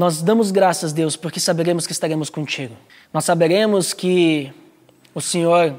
nós 0.01 0.22
damos 0.22 0.51
graças, 0.51 0.94
Deus, 0.94 1.14
porque 1.14 1.38
saberemos 1.38 1.86
que 1.86 1.92
estaremos 1.92 2.30
contigo. 2.30 2.74
Nós 3.12 3.22
saberemos 3.22 3.92
que 3.92 4.51
o 5.14 5.20
Senhor 5.20 5.74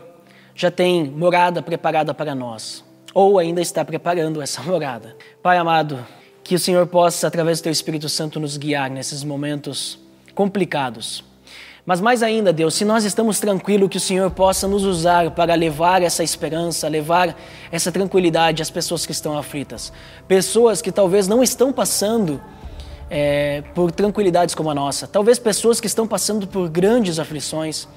já 0.53 0.69
tem 0.69 1.05
morada 1.05 1.59
preparada 1.59 2.13
para 2.13 2.36
nós, 2.36 2.84
ou 3.15 3.39
ainda 3.39 3.61
está 3.61 3.84
preparando 3.84 4.39
essa 4.39 4.61
morada. 4.61 5.17
Pai 5.41 5.57
amado, 5.57 6.05
que 6.43 6.53
o 6.53 6.59
Senhor 6.59 6.86
possa, 6.86 7.26
através 7.26 7.59
do 7.59 7.63
Teu 7.63 7.72
Espírito 7.72 8.07
Santo, 8.07 8.39
nos 8.39 8.57
guiar 8.57 8.91
nesses 8.91 9.24
momentos 9.24 9.97
complicados. 10.36 11.24
Mas 11.84 11.99
mais 11.99 12.22
ainda, 12.22 12.53
Deus, 12.53 12.76
se 12.76 12.86
nós 12.86 13.03
estamos 13.03 13.39
tranquilos, 13.39 13.89
que 13.89 13.97
o 13.97 13.99
Senhor 13.99 14.30
possa 14.30 14.67
nos 14.67 14.84
usar 14.84 15.32
para 15.32 15.55
levar 15.55 16.03
essa 16.03 16.24
esperança, 16.24 16.88
levar 16.88 17.36
essa 17.72 17.91
tranquilidade 17.91 18.61
às 18.61 18.69
pessoas 18.69 19.03
que 19.03 19.13
estão 19.13 19.36
aflitas. 19.36 19.91
Pessoas 20.28 20.80
que 20.80 20.91
talvez 20.91 21.28
não 21.28 21.41
estão 21.41 21.74
passando 21.74 22.39
é, 23.12 23.62
por 23.76 23.91
tranquilidades 23.91 24.55
como 24.55 24.72
a 24.72 24.74
nossa. 24.74 25.05
Talvez 25.05 25.38
pessoas 25.38 25.80
que 25.80 25.86
estão 25.86 26.07
passando 26.07 26.47
por 26.47 26.70
grandes 26.70 27.20
aflições, 27.20 27.88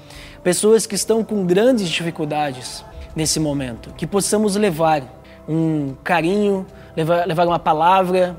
pessoas 0.43 0.85
que 0.85 0.93
estão 0.93 1.23
com 1.23 1.45
grandes 1.45 1.89
dificuldades 1.89 2.83
nesse 3.15 3.39
momento. 3.39 3.91
Que 3.97 4.05
possamos 4.05 4.55
levar 4.57 5.01
um 5.47 5.95
carinho, 6.03 6.67
levar, 6.95 7.25
levar 7.25 7.47
uma 7.47 7.59
palavra 7.59 8.35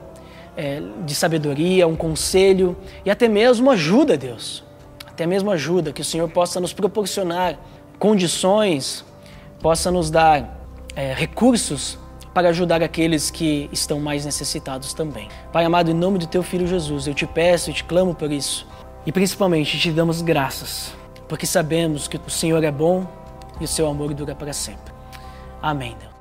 é, 0.57 0.83
de 1.05 1.14
sabedoria, 1.14 1.89
um 1.89 1.97
conselho 1.97 2.77
e 3.05 3.11
até 3.11 3.27
mesmo 3.27 3.70
ajuda, 3.70 4.16
Deus 4.16 4.66
até 5.16 5.24
mesmo 5.24 5.51
ajuda, 5.51 5.95
que 5.95 6.03
o 6.03 6.05
Senhor 6.05 6.29
possa 6.29 6.61
nos 6.61 6.74
proporcionar 6.74 7.59
condições, 7.99 9.03
possa 9.62 9.91
nos 9.91 10.11
dar 10.11 10.61
é, 10.95 11.14
recursos 11.14 11.99
para 12.37 12.51
ajudar 12.51 12.82
aqueles 12.82 13.30
que 13.30 13.66
estão 13.72 13.99
mais 13.99 14.26
necessitados 14.26 14.93
também. 14.93 15.26
Pai 15.51 15.64
amado, 15.64 15.91
em 15.91 15.95
nome 15.95 16.18
do 16.18 16.26
Teu 16.26 16.43
Filho 16.43 16.66
Jesus, 16.66 17.07
eu 17.07 17.14
te 17.14 17.26
peço 17.26 17.70
e 17.70 17.72
te 17.72 17.82
clamo 17.82 18.14
por 18.14 18.30
isso. 18.30 18.68
E 19.07 19.11
principalmente 19.11 19.78
te 19.78 19.91
damos 19.91 20.20
graças, 20.20 20.95
porque 21.30 21.47
sabemos 21.47 22.07
que 22.07 22.18
o 22.18 22.30
Senhor 22.30 22.62
é 22.62 22.70
bom 22.70 23.07
e 23.59 23.64
o 23.64 23.68
seu 23.68 23.89
amor 23.89 24.12
dura 24.12 24.34
para 24.34 24.53
sempre. 24.53 24.93
Amém, 25.62 25.97
Deus. 25.99 26.16